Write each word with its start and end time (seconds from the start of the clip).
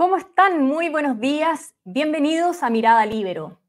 ¿Cómo 0.00 0.16
están? 0.16 0.62
Muy 0.64 0.88
buenos 0.88 1.20
días. 1.20 1.74
Bienvenidos 1.84 2.62
a 2.62 2.70
Mirada 2.70 3.04
Libero. 3.04 3.60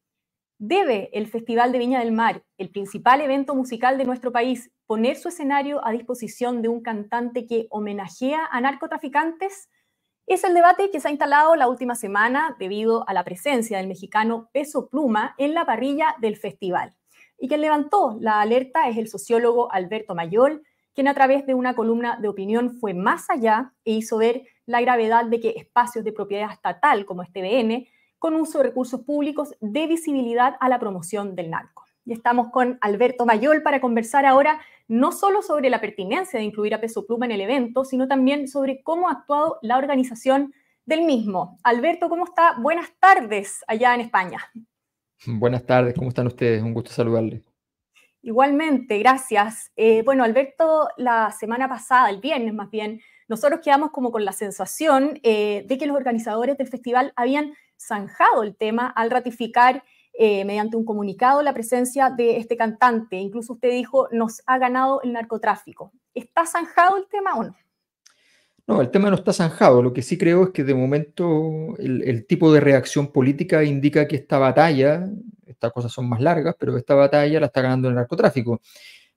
¿Debe 0.58 1.10
el 1.12 1.28
Festival 1.28 1.74
de 1.74 1.80
Viña 1.80 2.00
del 2.00 2.14
Mar, 2.14 2.42
el 2.58 2.70
principal 2.70 3.20
evento 3.20 3.54
musical 3.54 3.98
de 3.98 4.06
nuestro 4.06 4.32
país, 4.32 4.72
poner 4.86 5.18
su 5.18 5.28
escenario 5.28 5.86
a 5.86 5.92
disposición 5.92 6.62
de 6.62 6.70
un 6.70 6.82
cantante 6.82 7.46
que 7.48 7.68
homenajea 7.70 8.48
a 8.50 8.62
narcotraficantes? 8.62 9.70
Es 10.26 10.46
el 10.46 10.54
debate 10.54 10.90
que 10.90 11.02
se 11.02 11.10
ha 11.10 11.12
instalado 11.12 11.58
la 11.58 11.68
última 11.68 11.96
semana 11.96 12.56
debido 12.58 13.04
a 13.10 13.14
la 13.14 13.26
presencia 13.26 13.80
del 13.80 13.90
mexicano 13.90 14.50
Peso 14.54 14.88
Pluma 14.88 15.36
en 15.38 15.54
la 15.54 15.66
parrilla 15.66 16.16
del 16.22 16.38
festival. 16.38 16.96
Y 17.40 17.50
quien 17.50 17.60
levantó 17.60 18.16
la 18.22 18.40
alerta 18.40 18.88
es 18.88 18.96
el 18.96 19.10
sociólogo 19.10 19.70
Alberto 19.70 20.16
Mayol, 20.16 20.64
quien 20.94 21.10
a 21.10 21.14
través 21.14 21.46
de 21.46 21.56
una 21.56 21.76
columna 21.76 22.18
de 22.22 22.30
opinión 22.30 22.80
fue 22.80 22.94
más 22.94 23.30
allá 23.30 23.74
e 23.84 23.92
hizo 23.92 24.18
ver 24.18 24.44
la 24.66 24.82
gravedad 24.82 25.26
de 25.26 25.40
que 25.40 25.54
espacios 25.58 26.04
de 26.06 26.14
propiedad 26.14 26.52
estatal 26.52 27.06
como 27.06 27.24
este 27.24 27.42
BN, 27.42 27.88
con 28.20 28.36
uso 28.36 28.60
de 28.60 28.66
recursos 28.66 29.02
públicos, 29.02 29.56
dé 29.60 29.88
visibilidad 29.88 30.56
a 30.60 30.70
la 30.70 30.80
promoción 30.80 31.36
del 31.36 31.50
narco. 31.50 31.86
Y 32.06 32.14
estamos 32.14 32.50
con 32.52 32.78
Alberto 32.82 33.26
Mayol 33.26 33.62
para 33.62 33.82
conversar 33.82 34.26
ahora 34.26 34.60
no 34.88 35.12
solo 35.12 35.42
sobre 35.42 35.70
la 35.70 35.80
pertinencia 35.80 36.40
de 36.40 36.46
incluir 36.46 36.74
a 36.74 36.82
Peso 36.82 37.06
Pluma 37.06 37.26
en 37.26 37.32
el 37.32 37.42
evento, 37.42 37.86
sino 37.86 38.08
también 38.08 38.48
sobre 38.48 38.82
cómo 38.84 39.08
ha 39.08 39.14
actuado 39.14 39.60
la 39.62 39.78
organización 39.78 40.54
del 40.86 41.04
mismo. 41.04 41.58
Alberto, 41.64 42.10
¿cómo 42.10 42.26
está? 42.26 42.56
Buenas 42.60 42.92
tardes 43.00 43.64
allá 43.68 43.96
en 43.96 44.02
España. 44.02 44.40
Buenas 45.26 45.66
tardes, 45.66 45.94
¿cómo 45.96 46.10
están 46.10 46.28
ustedes? 46.28 46.64
Un 46.64 46.74
gusto 46.74 46.92
saludarles. 46.92 47.51
Igualmente, 48.24 49.00
gracias. 49.00 49.72
Eh, 49.76 50.04
bueno, 50.04 50.24
Alberto, 50.24 50.90
la 50.98 51.32
semana 51.32 51.68
pasada, 51.68 52.10
el 52.10 52.20
viernes 52.20 52.54
más 52.54 52.70
bien, 52.70 53.02
nosotros 53.28 53.62
quedamos 53.64 53.90
como 53.92 54.12
con 54.12 54.26
la 54.26 54.32
sensación 54.32 55.20
eh, 55.24 55.66
de 55.68 55.78
que 55.78 55.88
los 55.88 55.98
organizadores 55.98 56.58
del 56.58 56.68
festival 56.68 57.14
habían 57.16 57.54
zanjado 57.80 58.44
el 58.44 58.56
tema 58.56 58.88
al 58.88 59.10
ratificar 59.10 59.84
eh, 60.14 60.46
mediante 60.46 60.78
un 60.78 60.86
comunicado 60.86 61.42
la 61.42 61.54
presencia 61.54 62.12
de 62.12 62.38
este 62.38 62.58
cantante. 62.58 63.16
Incluso 63.16 63.54
usted 63.54 63.72
dijo, 63.72 64.08
nos 64.12 64.44
ha 64.46 64.60
ganado 64.60 65.02
el 65.02 65.14
narcotráfico. 65.14 65.92
¿Está 66.14 66.46
zanjado 66.46 66.98
el 66.98 67.08
tema 67.08 67.34
o 67.36 67.44
no? 67.46 67.56
No, 68.68 68.82
el 68.82 68.92
tema 68.92 69.10
no 69.10 69.16
está 69.16 69.34
zanjado. 69.34 69.82
Lo 69.82 69.94
que 69.94 70.02
sí 70.02 70.18
creo 70.18 70.44
es 70.46 70.50
que 70.52 70.64
de 70.64 70.74
momento 70.74 71.76
el 71.78 72.26
tipo 72.26 72.54
de 72.54 72.60
reacción 72.60 73.12
política 73.12 73.64
indica 73.64 74.08
que 74.08 74.16
esta 74.16 74.38
batalla 74.38 75.10
estas 75.62 75.72
cosas 75.72 75.92
son 75.92 76.10
más 76.10 76.22
largas, 76.22 76.56
pero 76.60 76.76
esta 76.78 76.96
batalla 76.96 77.40
la 77.40 77.46
está 77.48 77.62
ganando 77.62 77.88
el 77.88 77.96
narcotráfico. 77.96 78.62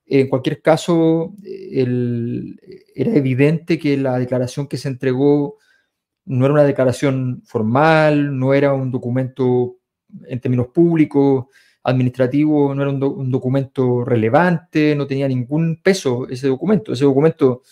En 0.07 0.29
cualquier 0.29 0.61
caso, 0.61 1.33
era 1.43 3.17
evidente 3.17 3.79
que 3.79 3.97
la 3.97 4.19
declaración 4.19 4.67
que 4.67 4.77
se 4.77 4.89
entregó 4.89 5.57
no 6.27 6.45
era 6.45 6.55
una 6.55 6.65
declaración 6.65 7.43
formal, 7.47 8.39
no 8.39 8.53
era 8.53 8.75
un 8.75 8.91
documento 8.91 9.77
en 10.27 10.41
términos 10.41 10.69
públicos, 10.69 11.47
administrativo, 11.83 12.75
no 12.75 12.83
era 12.83 12.91
un, 12.91 13.31
documento 13.31 14.05
relevante, 14.05 14.95
no 14.95 15.07
tenía 15.07 15.29
ningún 15.29 15.81
peso 15.83 16.29
ese 16.29 16.49
documento. 16.49 16.93
Ese 16.93 17.05
documento, 17.05 17.63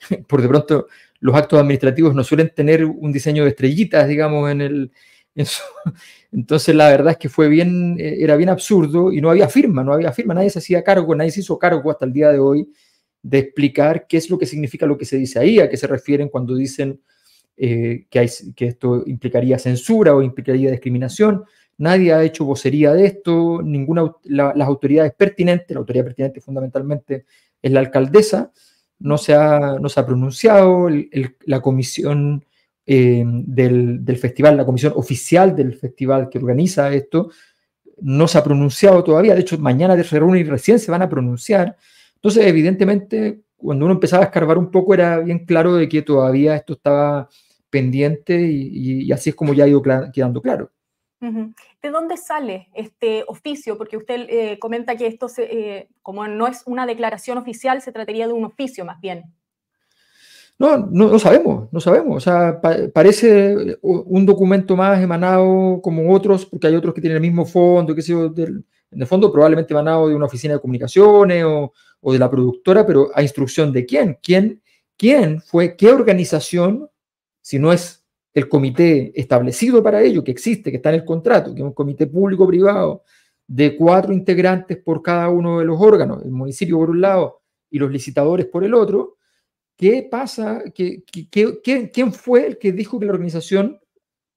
por 0.28 0.42
de 0.42 0.48
pronto, 0.48 0.88
los 1.20 1.34
actos 1.34 1.60
administrativos 1.60 2.14
no 2.14 2.24
suelen 2.24 2.52
tener 2.54 2.84
un 2.84 3.12
diseño 3.12 3.44
de 3.44 3.50
estrellitas, 3.50 4.08
digamos, 4.08 4.50
en 4.50 4.60
el, 4.60 4.92
entonces 6.32 6.74
la 6.74 6.88
verdad 6.88 7.12
es 7.12 7.18
que 7.18 7.28
fue 7.28 7.48
bien, 7.48 7.96
eh, 7.98 8.16
era 8.20 8.36
bien 8.36 8.48
absurdo 8.48 9.12
y 9.12 9.20
no 9.20 9.30
había 9.30 9.48
firma, 9.48 9.84
no 9.84 9.92
había 9.92 10.12
firma, 10.12 10.34
nadie 10.34 10.50
se 10.50 10.58
hacía 10.58 10.82
cargo, 10.82 11.14
nadie 11.14 11.30
se 11.30 11.40
hizo 11.40 11.58
cargo 11.58 11.90
hasta 11.90 12.04
el 12.04 12.12
día 12.12 12.30
de 12.30 12.38
hoy 12.38 12.68
de 13.22 13.38
explicar 13.38 14.06
qué 14.08 14.16
es 14.16 14.30
lo 14.30 14.38
que 14.38 14.46
significa 14.46 14.86
lo 14.86 14.96
que 14.96 15.04
se 15.04 15.16
dice 15.16 15.38
ahí, 15.38 15.60
a 15.60 15.68
qué 15.68 15.76
se 15.76 15.86
refieren 15.86 16.28
cuando 16.28 16.54
dicen 16.54 17.00
eh, 17.56 18.06
que, 18.08 18.30
esto 18.66 19.02
implicaría 19.06 19.58
censura 19.58 20.14
o 20.14 20.22
implicaría 20.22 20.70
discriminación. 20.70 21.44
Nadie 21.76 22.12
ha 22.12 22.22
hecho 22.22 22.44
vocería 22.44 22.92
de 22.92 23.06
esto, 23.06 23.60
ninguna, 23.62 24.12
las 24.24 24.66
autoridades 24.66 25.12
pertinentes, 25.14 25.74
la 25.74 25.80
autoridad 25.80 26.04
pertinente 26.04 26.40
fundamentalmente 26.40 27.26
es 27.60 27.72
la 27.72 27.80
alcaldesa, 27.80 28.52
no 29.00 29.18
se 29.18 29.34
ha, 29.34 29.78
no 29.80 29.88
se 29.88 30.00
ha 30.00 30.06
pronunciado, 30.06 30.88
la 31.46 31.60
comisión 31.60 32.44
eh, 32.86 33.22
del, 33.26 34.16
festival, 34.16 34.56
la 34.56 34.64
comisión 34.64 34.92
oficial 34.96 35.54
del 35.54 35.74
festival 35.74 36.28
que 36.30 36.38
organiza 36.38 36.92
esto, 36.92 37.30
no 38.00 38.26
se 38.28 38.38
ha 38.38 38.44
pronunciado 38.44 39.04
todavía. 39.04 39.34
De 39.34 39.42
hecho, 39.42 39.58
mañana 39.58 40.02
se 40.02 40.18
reúne 40.18 40.40
y 40.40 40.44
recién 40.44 40.78
se 40.78 40.90
van 40.90 41.02
a 41.02 41.08
pronunciar. 41.08 41.76
Entonces, 42.14 42.46
evidentemente, 42.46 43.42
cuando 43.56 43.84
uno 43.84 43.94
empezaba 43.94 44.22
a 44.22 44.26
escarbar 44.26 44.58
un 44.58 44.70
poco, 44.70 44.94
era 44.94 45.18
bien 45.18 45.44
claro 45.44 45.74
de 45.74 45.88
que 45.88 46.02
todavía 46.02 46.56
esto 46.56 46.74
estaba 46.74 47.28
pendiente 47.70 48.40
y, 48.40 49.12
así 49.12 49.30
es 49.30 49.36
como 49.36 49.52
ya 49.52 49.64
ha 49.64 49.68
ido 49.68 49.82
quedando 50.12 50.40
claro. 50.40 50.72
¿De 51.20 51.90
dónde 51.90 52.16
sale 52.16 52.68
este 52.74 53.24
oficio? 53.26 53.76
Porque 53.76 53.96
usted 53.96 54.26
eh, 54.28 54.58
comenta 54.60 54.96
que 54.96 55.06
esto, 55.06 55.26
eh, 55.38 55.88
como 56.02 56.26
no 56.28 56.46
es 56.46 56.62
una 56.66 56.86
declaración 56.86 57.38
oficial, 57.38 57.82
se 57.82 57.92
trataría 57.92 58.28
de 58.28 58.32
un 58.32 58.44
oficio 58.44 58.84
más 58.84 59.00
bien. 59.00 59.24
No, 60.58 60.76
no, 60.76 61.18
sabemos, 61.20 61.72
no 61.72 61.80
sabemos. 61.80 62.16
O 62.16 62.20
sea, 62.20 62.60
parece 62.92 63.78
un 63.82 64.26
documento 64.26 64.76
más 64.76 65.00
emanado 65.00 65.80
como 65.80 66.12
otros, 66.12 66.46
porque 66.46 66.66
hay 66.66 66.74
otros 66.74 66.94
que 66.94 67.00
tienen 67.00 67.16
el 67.16 67.22
mismo 67.22 67.46
fondo, 67.46 67.94
que 67.94 68.02
sé 68.02 68.12
en 68.12 69.00
el 69.02 69.06
fondo 69.06 69.30
probablemente 69.30 69.72
emanado 69.72 70.08
de 70.08 70.16
una 70.16 70.26
oficina 70.26 70.54
de 70.54 70.60
comunicaciones 70.60 71.44
o, 71.44 71.72
de 72.12 72.18
la 72.18 72.30
productora, 72.30 72.84
pero 72.84 73.08
a 73.14 73.22
instrucción 73.22 73.72
de 73.72 73.86
quién. 73.86 74.18
¿Quién, 74.20 74.60
quién 74.96 75.40
fue, 75.40 75.76
qué 75.76 75.90
organización, 75.90 76.90
si 77.40 77.58
no 77.58 77.72
es 77.72 77.97
el 78.34 78.48
comité 78.48 79.12
establecido 79.18 79.82
para 79.82 80.02
ello, 80.02 80.22
que 80.22 80.30
existe, 80.30 80.70
que 80.70 80.76
está 80.76 80.90
en 80.90 80.96
el 80.96 81.04
contrato, 81.04 81.54
que 81.54 81.60
es 81.60 81.66
un 81.66 81.72
comité 81.72 82.06
público-privado 82.06 83.02
de 83.46 83.76
cuatro 83.76 84.12
integrantes 84.12 84.76
por 84.76 85.02
cada 85.02 85.28
uno 85.28 85.58
de 85.58 85.64
los 85.64 85.80
órganos, 85.80 86.22
el 86.24 86.30
municipio 86.30 86.78
por 86.78 86.90
un 86.90 87.00
lado 87.00 87.40
y 87.70 87.78
los 87.78 87.90
licitadores 87.90 88.46
por 88.46 88.64
el 88.64 88.74
otro, 88.74 89.18
¿Qué 89.78 90.08
pasa? 90.10 90.64
¿Qué, 90.74 91.04
quién 91.30 92.12
fue 92.12 92.48
el 92.48 92.58
que 92.58 92.72
dijo 92.72 92.98
que 92.98 93.06
la 93.06 93.12
organización 93.12 93.78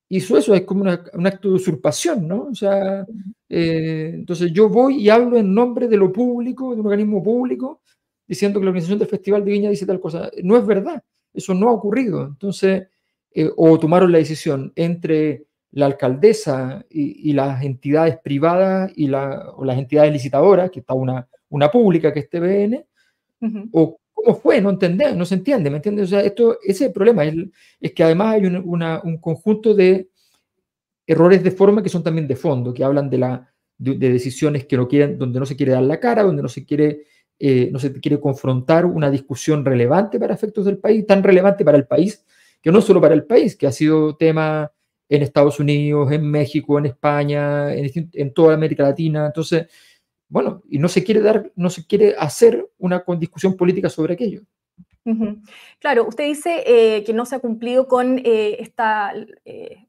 hizo 0.08 0.38
eso? 0.38 0.53
Es 0.53 0.62
como 0.66 0.81
un 0.81 1.28
acto 1.28 1.50
de 1.50 1.56
usurpación, 1.56 2.28
¿no? 2.28 2.44
O 2.44 2.53
sea, 2.53 3.08
eh, 3.50 4.12
entonces 4.13 4.53
yo 4.53 4.69
voy 4.69 4.97
y 4.97 5.09
hablo 5.09 5.38
en 5.38 5.52
nombre 5.52 5.88
de 5.88 5.97
lo 5.97 6.13
público, 6.13 6.75
de 6.75 6.81
un 6.81 6.85
organismo 6.85 7.23
público, 7.23 7.81
diciendo 8.28 8.59
que 8.59 8.66
la 8.66 8.69
organización 8.69 9.00
del 9.00 9.08
Festival 9.08 9.44
de 9.44 9.52
Viña 9.52 9.72
dice 9.72 9.88
tal 9.88 10.00
cosa. 10.00 10.29
No 10.44 10.58
es 10.58 10.66
verdad, 10.66 11.03
eso 11.34 11.56
no 11.56 11.69
ha 11.69 11.73
ocurrido. 11.73 12.23
Entonces, 12.23 12.84
eh, 13.33 13.49
o 13.55 13.79
tomaron 13.79 14.11
la 14.11 14.17
decisión 14.17 14.71
entre 14.75 15.45
la 15.71 15.85
alcaldesa 15.85 16.85
y, 16.89 17.31
las 17.31 17.63
entidades 17.63 18.17
privadas 18.21 18.91
y 18.95 19.09
o 19.09 19.63
las 19.63 19.77
entidades 19.77 20.11
licitadoras, 20.11 20.69
que 20.69 20.81
está 20.81 20.93
una, 20.93 21.27
una 21.49 21.71
pública 21.71 22.13
que 22.13 22.19
es 22.19 22.29
TVN, 22.29 22.85
o 23.71 24.01
¿Cómo 24.23 24.35
fue? 24.35 24.61
No 24.61 24.69
entender, 24.69 25.15
no 25.15 25.25
se 25.25 25.35
entiende, 25.35 25.69
¿me 25.69 25.77
entiendes? 25.77 26.05
O 26.05 26.09
sea, 26.09 26.21
esto, 26.21 26.59
ese 26.61 26.71
es 26.71 26.81
el 26.81 26.91
problema, 26.91 27.25
es, 27.25 27.35
es 27.79 27.93
que 27.93 28.03
además 28.03 28.35
hay 28.35 28.45
un, 28.45 29.17
conjunto 29.19 29.73
de 29.73 30.09
errores 31.07 31.43
de 31.43 31.51
forma 31.51 31.81
que 31.81 31.89
son 31.89 32.03
también 32.03 32.27
de 32.27 32.35
fondo, 32.35 32.73
que 32.73 32.83
hablan 32.83 33.09
de, 33.09 33.17
la, 33.17 33.53
de, 33.77 33.95
decisiones 33.97 34.65
que 34.65 34.77
no 34.77 34.87
quieren, 34.87 35.17
donde 35.17 35.39
no 35.39 35.45
se 35.45 35.55
quiere 35.55 35.71
dar 35.71 35.83
la 35.83 35.99
cara, 35.99 36.23
donde 36.23 36.43
no 36.43 36.49
se 36.49 36.65
quiere, 36.65 37.05
eh, 37.39 37.69
no 37.71 37.79
se 37.79 37.91
quiere 37.99 38.19
confrontar 38.19 38.85
una 38.85 39.09
discusión 39.09 39.65
relevante 39.65 40.19
para 40.19 40.35
efectos 40.35 40.65
del 40.65 40.77
país, 40.77 41.05
tan 41.07 41.23
relevante 41.23 41.66
para 41.66 41.77
el 41.77 41.87
país, 41.87 42.23
que 42.61 42.72
no 42.72 42.81
solo 42.81 43.02
para 43.02 43.13
el 43.13 43.25
país, 43.25 43.55
que 43.55 43.67
ha 43.67 43.72
sido 43.72 44.16
tema 44.16 44.72
en 45.09 45.23
Estados 45.23 45.59
Unidos, 45.59 46.11
en 46.11 46.29
México, 46.29 46.79
en 46.79 46.85
España, 46.85 47.73
en, 47.73 48.34
toda 48.34 48.53
América 48.53 48.84
Latina. 48.84 49.25
Entonces, 49.25 49.67
bueno, 50.29 50.63
y 50.69 50.79
no 50.79 50.87
se 50.87 51.03
quiere 51.03 51.19
dar, 51.19 51.52
no 51.55 51.69
se 51.69 51.85
quiere 51.85 52.16
hacer 52.17 52.69
una 52.78 53.03
discusión 53.19 53.58
política 53.58 53.90
sobre 53.90 54.13
aquello. 54.13 54.41
Claro, 55.79 56.08
usted 56.08 56.25
dice 56.25 56.63
eh, 56.66 57.03
que 57.03 57.11
no 57.11 57.25
se 57.25 57.35
ha 57.35 57.40
cumplido 57.40 57.87
con 57.87 58.19
eh, 58.19 58.58
esta, 58.59 59.13
eh, 59.46 59.87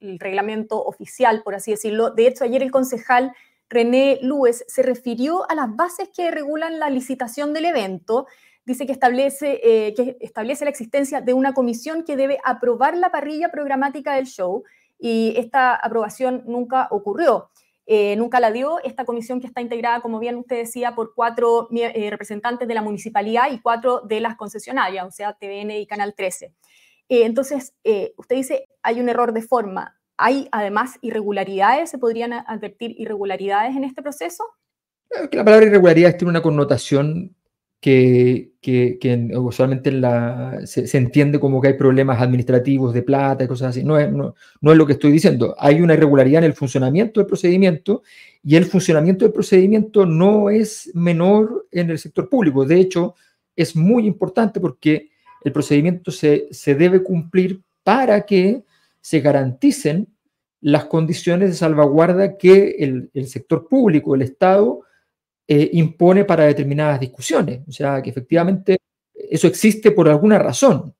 el 0.00 0.18
reglamento 0.18 0.82
oficial, 0.82 1.42
por 1.42 1.54
así 1.54 1.72
decirlo. 1.72 2.10
De 2.10 2.26
hecho, 2.28 2.44
ayer 2.44 2.62
el 2.62 2.70
concejal 2.70 3.32
René 3.68 4.18
Lúez 4.22 4.64
se 4.68 4.82
refirió 4.82 5.50
a 5.50 5.54
las 5.54 5.74
bases 5.74 6.08
que 6.14 6.30
regulan 6.30 6.78
la 6.78 6.88
licitación 6.88 7.52
del 7.52 7.66
evento. 7.66 8.26
Dice 8.66 8.86
que 8.86 8.92
establece, 8.92 9.60
que 9.94 10.16
establece 10.20 10.64
la 10.64 10.70
existencia 10.70 11.20
de 11.20 11.34
una 11.34 11.52
comisión 11.52 12.02
que 12.02 12.16
debe 12.16 12.38
aprobar 12.44 12.96
la 12.96 13.10
parrilla 13.10 13.50
programática 13.50 14.14
del 14.14 14.26
show 14.26 14.64
y 14.98 15.34
esta 15.36 15.74
aprobación 15.74 16.44
nunca 16.46 16.88
ocurrió. 16.90 17.50
Eh, 17.86 18.16
nunca 18.16 18.40
la 18.40 18.50
dio 18.50 18.82
esta 18.82 19.04
comisión 19.04 19.40
que 19.40 19.46
está 19.46 19.60
integrada, 19.60 20.00
como 20.00 20.18
bien 20.18 20.36
usted 20.36 20.56
decía, 20.56 20.94
por 20.94 21.14
cuatro 21.14 21.68
eh, 21.70 22.08
representantes 22.10 22.66
de 22.66 22.74
la 22.74 22.80
municipalidad 22.80 23.52
y 23.52 23.60
cuatro 23.60 24.00
de 24.00 24.20
las 24.20 24.36
concesionarias, 24.36 25.06
o 25.06 25.10
sea, 25.10 25.34
TVN 25.34 25.70
y 25.72 25.86
Canal 25.86 26.14
13. 26.14 26.46
Eh, 26.46 26.52
entonces, 27.24 27.74
usted 28.16 28.36
dice, 28.36 28.68
hay 28.82 29.00
un 29.00 29.08
error 29.08 29.32
de 29.32 29.42
forma. 29.42 29.98
¿Hay 30.16 30.48
además 30.52 30.98
irregularidades? 31.02 31.90
¿Se 31.90 31.98
podrían 31.98 32.32
advertir 32.32 32.94
irregularidades 32.98 33.76
en 33.76 33.84
este 33.84 34.00
proceso? 34.00 34.44
La 35.32 35.44
palabra 35.44 35.66
irregularidad 35.66 36.16
tiene 36.16 36.30
una 36.30 36.42
connotación 36.42 37.36
que, 37.84 39.28
usualmente 39.36 39.92
se, 40.66 40.96
entiende 40.96 41.38
como 41.38 41.60
que 41.60 41.68
hay 41.68 41.74
problemas 41.74 42.22
administrativos 42.22 42.94
de 42.94 43.02
plata 43.02 43.44
y 43.44 43.46
cosas 43.46 43.68
así. 43.68 43.84
No 43.84 43.98
es, 43.98 44.10
no 44.10 44.34
es 44.72 44.78
lo 44.78 44.86
que 44.86 44.94
estoy 44.94 45.12
diciendo. 45.12 45.54
Hay 45.58 45.82
una 45.82 45.92
irregularidad 45.92 46.38
en 46.38 46.46
el 46.46 46.54
funcionamiento 46.54 47.20
del 47.20 47.26
procedimiento 47.26 48.02
y 48.42 48.56
el 48.56 48.64
funcionamiento 48.64 49.26
del 49.26 49.34
procedimiento 49.34 50.06
no 50.06 50.48
es 50.48 50.90
menor 50.94 51.66
en 51.70 51.90
el 51.90 51.98
sector 51.98 52.30
público. 52.30 52.64
De 52.64 52.80
hecho, 52.80 53.16
es 53.54 53.76
muy 53.76 54.06
importante 54.06 54.60
porque 54.60 55.10
el 55.42 55.52
procedimiento 55.52 56.10
se, 56.10 56.48
se 56.50 56.74
debe 56.74 57.02
cumplir 57.02 57.60
para 57.82 58.24
que 58.24 58.64
se 59.02 59.20
garanticen 59.20 60.08
las 60.62 60.86
condiciones 60.86 61.50
de 61.50 61.56
salvaguarda 61.56 62.38
que 62.38 62.76
el, 62.78 63.10
el 63.12 63.26
sector 63.26 63.68
público, 63.68 64.14
el 64.14 64.22
Estado, 64.22 64.80
eh, 65.46 65.70
impone 65.72 66.24
para 66.24 66.44
determinadas 66.44 67.00
discusiones. 67.00 67.60
O 67.68 67.72
sea, 67.72 68.02
que 68.02 68.10
efectivamente 68.10 68.78
eso 69.14 69.46
existe 69.46 69.90
por 69.90 70.08
alguna 70.08 70.38
razón. 70.38 70.94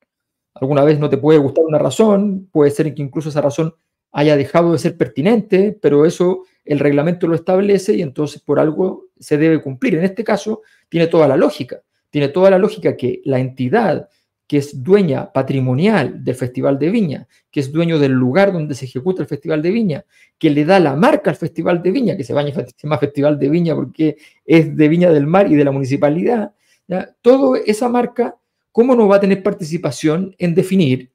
Alguna 0.54 0.84
vez 0.84 0.98
no 0.98 1.10
te 1.10 1.18
puede 1.18 1.38
gustar 1.38 1.64
una 1.64 1.78
razón, 1.78 2.48
puede 2.52 2.70
ser 2.70 2.94
que 2.94 3.02
incluso 3.02 3.28
esa 3.28 3.40
razón 3.40 3.74
haya 4.12 4.36
dejado 4.36 4.72
de 4.72 4.78
ser 4.78 4.96
pertinente, 4.96 5.76
pero 5.80 6.06
eso 6.06 6.44
el 6.64 6.78
reglamento 6.78 7.26
lo 7.26 7.34
establece 7.34 7.94
y 7.94 8.02
entonces 8.02 8.40
por 8.40 8.60
algo 8.60 9.06
se 9.18 9.36
debe 9.36 9.60
cumplir. 9.60 9.96
En 9.96 10.04
este 10.04 10.22
caso, 10.22 10.62
tiene 10.88 11.08
toda 11.08 11.26
la 11.26 11.36
lógica. 11.36 11.82
Tiene 12.10 12.28
toda 12.28 12.50
la 12.50 12.58
lógica 12.58 12.96
que 12.96 13.20
la 13.24 13.40
entidad 13.40 14.08
que 14.46 14.58
es 14.58 14.82
dueña 14.82 15.32
patrimonial 15.32 16.22
del 16.22 16.34
Festival 16.34 16.78
de 16.78 16.90
Viña, 16.90 17.28
que 17.50 17.60
es 17.60 17.72
dueño 17.72 17.98
del 17.98 18.12
lugar 18.12 18.52
donde 18.52 18.74
se 18.74 18.84
ejecuta 18.84 19.22
el 19.22 19.28
Festival 19.28 19.62
de 19.62 19.70
Viña, 19.70 20.04
que 20.38 20.50
le 20.50 20.64
da 20.64 20.78
la 20.78 20.94
marca 20.96 21.30
al 21.30 21.36
Festival 21.36 21.82
de 21.82 21.90
Viña, 21.90 22.16
que 22.16 22.24
se, 22.24 22.34
llama 22.34 22.98
Festival 22.98 23.38
de 23.38 23.48
Viña 23.48 23.74
porque 23.74 24.16
es 24.44 24.76
de 24.76 24.88
Viña 24.88 25.10
del 25.10 25.26
Mar 25.26 25.50
y 25.50 25.54
de 25.54 25.64
la 25.64 25.70
municipalidad, 25.70 26.52
¿ya? 26.86 27.14
toda 27.22 27.58
esa 27.64 27.88
marca, 27.88 28.36
¿cómo 28.70 28.94
no 28.94 29.08
va 29.08 29.16
a 29.16 29.20
tener 29.20 29.42
participación 29.42 30.34
en 30.38 30.54
definir 30.54 31.10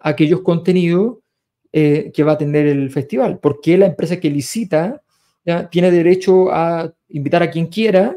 aquellos 0.00 0.42
contenidos 0.42 1.18
eh, 1.72 2.12
que 2.14 2.22
va 2.22 2.32
a 2.32 2.38
tener 2.38 2.66
el 2.66 2.90
festival? 2.90 3.38
Porque 3.38 3.78
la 3.78 3.86
empresa 3.86 4.20
que 4.20 4.28
licita 4.28 5.02
¿ya? 5.46 5.70
tiene 5.70 5.90
derecho 5.90 6.52
a 6.52 6.92
invitar 7.08 7.42
a 7.42 7.50
quien 7.50 7.68
quiera 7.68 8.14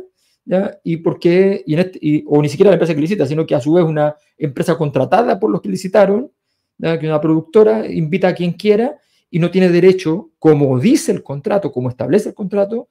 y 0.83 0.97
por 0.97 1.19
qué, 1.19 1.63
este, 1.67 2.23
o 2.27 2.41
ni 2.41 2.49
siquiera 2.49 2.71
la 2.71 2.75
empresa 2.75 2.95
que 2.95 3.01
licita, 3.01 3.25
sino 3.25 3.45
que 3.45 3.55
a 3.55 3.59
su 3.59 3.73
vez 3.73 3.83
una 3.83 4.15
empresa 4.37 4.77
contratada 4.77 5.39
por 5.39 5.51
los 5.51 5.61
que 5.61 5.69
licitaron, 5.69 6.31
que 6.79 7.07
una 7.07 7.19
productora 7.19 7.87
invita 7.87 8.29
a 8.29 8.35
quien 8.35 8.53
quiera 8.53 8.97
y 9.29 9.39
no 9.39 9.51
tiene 9.51 9.69
derecho, 9.69 10.29
como 10.39 10.79
dice 10.79 11.11
el 11.11 11.23
contrato, 11.23 11.71
como 11.71 11.89
establece 11.89 12.29
el 12.29 12.35
contrato, 12.35 12.89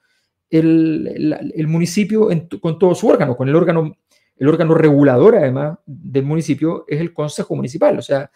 el, 0.51 1.53
el, 1.55 1.67
municipio 1.67 2.29
con 2.61 2.79
todo 2.79 2.95
su 2.95 3.09
órgano, 3.09 3.37
con 3.37 3.49
el 3.49 3.57
órgano, 3.57 3.97
el 4.37 4.49
órgano 4.49 4.75
regulador 4.75 5.37
además 5.37 5.79
del 5.87 6.25
municipio 6.25 6.85
es 6.87 7.01
el 7.01 7.13
consejo 7.13 7.57
municipal, 7.57 7.99
o 7.99 8.03
sea, 8.03 8.31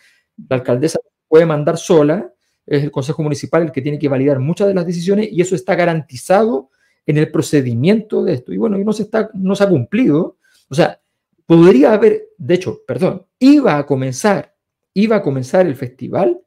la 0.49 0.57
alcaldesa 0.57 0.99
puede 1.29 1.47
mandar 1.47 1.77
sola, 1.77 2.33
es 2.67 2.83
el 2.83 2.91
consejo 2.91 3.23
municipal 3.23 3.63
el 3.63 3.73
que 3.73 3.83
tiene 3.83 3.99
que 3.99 4.09
validar 4.09 4.39
muchas 4.39 4.69
de 4.69 4.75
las 4.75 4.87
decisiones 4.87 5.29
y 5.31 5.41
eso 5.41 5.55
está 5.55 5.75
garantizado 5.75 6.71
en 7.07 7.19
el 7.19 7.31
procedimiento 7.31 8.23
de 8.23 8.35
esto. 8.35 8.53
Y 8.53 8.59
bueno, 8.59 8.79
y 8.79 8.85
no 8.85 8.93
se, 8.93 9.05
está, 9.05 9.31
no 9.35 9.55
se 9.55 9.65
ha 9.65 9.69
cumplido. 9.69 10.37
O 10.69 10.75
sea, 10.75 11.01
podría 11.47 11.93
haber, 11.93 12.29
de 12.39 12.55
hecho, 12.55 12.81
perdón, 12.87 13.27
iba 13.39 13.77
a 13.77 13.87
comenzar, 13.87 14.55
iba 14.95 15.17
a 15.17 15.23
comenzar 15.23 15.67
el 15.67 15.77
festival 15.77 16.41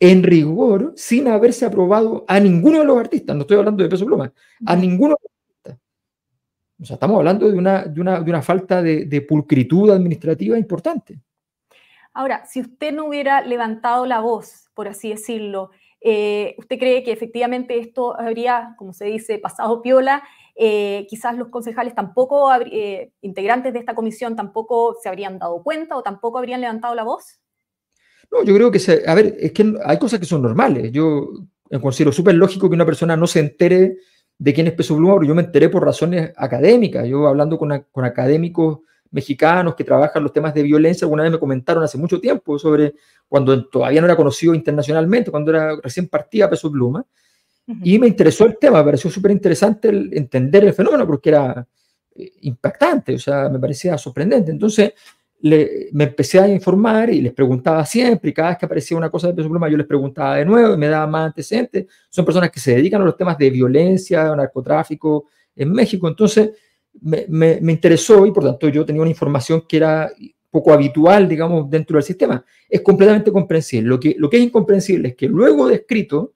en 0.00 0.22
rigor 0.22 0.92
sin 0.96 1.28
haberse 1.28 1.64
aprobado 1.64 2.24
a 2.26 2.40
ninguno 2.40 2.80
de 2.80 2.84
los 2.84 2.98
artistas. 2.98 3.36
No 3.36 3.42
estoy 3.42 3.58
hablando 3.58 3.82
de 3.82 3.88
peso 3.88 4.06
pluma, 4.06 4.32
a 4.66 4.76
ninguno 4.76 5.14
de 5.14 5.28
los 5.28 5.30
artistas. 5.32 5.78
O 6.80 6.84
sea, 6.84 6.94
estamos 6.94 7.18
hablando 7.18 7.50
de 7.50 7.56
una, 7.56 7.84
de 7.84 8.00
una, 8.00 8.20
de 8.20 8.30
una 8.30 8.42
falta 8.42 8.82
de, 8.82 9.04
de 9.04 9.20
pulcritud 9.22 9.90
administrativa 9.90 10.58
importante. 10.58 11.20
Ahora, 12.12 12.44
si 12.46 12.60
usted 12.60 12.92
no 12.92 13.06
hubiera 13.06 13.40
levantado 13.40 14.06
la 14.06 14.20
voz, 14.20 14.70
por 14.74 14.88
así 14.88 15.10
decirlo, 15.10 15.70
eh, 16.06 16.54
¿Usted 16.58 16.78
cree 16.78 17.02
que 17.02 17.12
efectivamente 17.12 17.78
esto 17.78 18.14
habría, 18.20 18.74
como 18.76 18.92
se 18.92 19.06
dice, 19.06 19.38
pasado 19.38 19.80
piola? 19.80 20.22
Eh, 20.54 21.06
quizás 21.08 21.34
los 21.38 21.48
concejales 21.48 21.94
tampoco, 21.94 22.52
eh, 22.70 23.10
integrantes 23.22 23.72
de 23.72 23.78
esta 23.78 23.94
comisión, 23.94 24.36
tampoco 24.36 24.98
se 25.02 25.08
habrían 25.08 25.38
dado 25.38 25.62
cuenta 25.62 25.96
o 25.96 26.02
tampoco 26.02 26.36
habrían 26.36 26.60
levantado 26.60 26.94
la 26.94 27.04
voz? 27.04 27.40
No, 28.30 28.44
yo 28.44 28.54
creo 28.54 28.70
que, 28.70 28.78
a 29.06 29.14
ver, 29.14 29.34
es 29.40 29.52
que 29.52 29.74
hay 29.82 29.98
cosas 29.98 30.20
que 30.20 30.26
son 30.26 30.42
normales. 30.42 30.92
Yo 30.92 31.26
considero 31.80 32.12
súper 32.12 32.34
lógico 32.34 32.68
que 32.68 32.74
una 32.74 32.84
persona 32.84 33.16
no 33.16 33.26
se 33.26 33.40
entere 33.40 33.96
de 34.36 34.52
quién 34.52 34.66
es 34.66 34.74
Peso 34.74 34.96
Pluma, 34.96 35.14
pero 35.14 35.28
yo 35.28 35.34
me 35.34 35.42
enteré 35.42 35.70
por 35.70 35.86
razones 35.86 36.32
académicas. 36.36 37.08
Yo 37.08 37.26
hablando 37.26 37.56
con, 37.56 37.86
con 37.90 38.04
académicos 38.04 38.80
mexicanos 39.14 39.76
que 39.76 39.84
trabajan 39.84 40.22
los 40.22 40.32
temas 40.32 40.52
de 40.52 40.62
violencia, 40.64 41.04
alguna 41.04 41.22
vez 41.22 41.32
me 41.32 41.38
comentaron 41.38 41.84
hace 41.84 41.96
mucho 41.96 42.20
tiempo 42.20 42.58
sobre 42.58 42.94
cuando 43.28 43.64
todavía 43.66 44.00
no 44.00 44.06
era 44.08 44.16
conocido 44.16 44.54
internacionalmente, 44.54 45.30
cuando 45.30 45.52
era 45.52 45.76
recién 45.80 46.08
partía 46.08 46.50
Peso 46.50 46.70
Pluma, 46.70 47.06
y 47.82 47.98
me 47.98 48.08
interesó 48.08 48.44
el 48.44 48.58
tema, 48.58 48.78
me 48.78 48.84
pareció 48.84 49.08
súper 49.10 49.30
interesante 49.30 49.88
entender 49.88 50.64
el 50.64 50.74
fenómeno 50.74 51.06
porque 51.06 51.30
era 51.30 51.66
eh, 52.14 52.32
impactante, 52.42 53.14
o 53.14 53.18
sea, 53.18 53.48
me 53.48 53.58
parecía 53.58 53.96
sorprendente. 53.96 54.50
Entonces, 54.50 54.92
me 55.40 56.04
empecé 56.04 56.40
a 56.40 56.48
informar 56.48 57.10
y 57.10 57.20
les 57.20 57.32
preguntaba 57.32 57.84
siempre, 57.86 58.30
y 58.30 58.32
cada 58.34 58.50
vez 58.50 58.58
que 58.58 58.66
aparecía 58.66 58.96
una 58.96 59.10
cosa 59.10 59.28
de 59.28 59.34
peso 59.34 59.48
pluma, 59.48 59.68
yo 59.68 59.76
les 59.76 59.86
preguntaba 59.86 60.36
de 60.36 60.44
nuevo 60.44 60.74
y 60.74 60.76
me 60.76 60.88
daba 60.88 61.06
más 61.06 61.26
antecedentes. 61.26 61.86
Son 62.10 62.24
personas 62.24 62.50
que 62.50 62.60
se 62.60 62.74
dedican 62.74 63.00
a 63.00 63.04
los 63.04 63.16
temas 63.16 63.38
de 63.38 63.48
violencia, 63.50 64.34
narcotráfico 64.34 65.26
en 65.54 65.72
México. 65.72 66.08
Entonces, 66.08 66.50
me, 67.00 67.58
interesó 67.72 68.26
y 68.26 68.32
por 68.32 68.44
tanto 68.44 68.68
yo 68.68 68.84
tenía 68.84 69.02
una 69.02 69.10
información 69.10 69.64
que 69.68 69.76
era 69.76 70.10
poco 70.50 70.72
habitual, 70.72 71.28
digamos, 71.28 71.68
dentro 71.68 71.96
del 71.96 72.04
sistema. 72.04 72.44
Es 72.68 72.80
completamente 72.80 73.32
comprensible. 73.32 73.88
Lo 73.88 73.98
que, 73.98 74.14
lo 74.16 74.30
que 74.30 74.36
es 74.36 74.44
incomprensible 74.44 75.08
es 75.08 75.16
que 75.16 75.26
luego 75.26 75.66
de 75.66 75.76
escrito, 75.76 76.34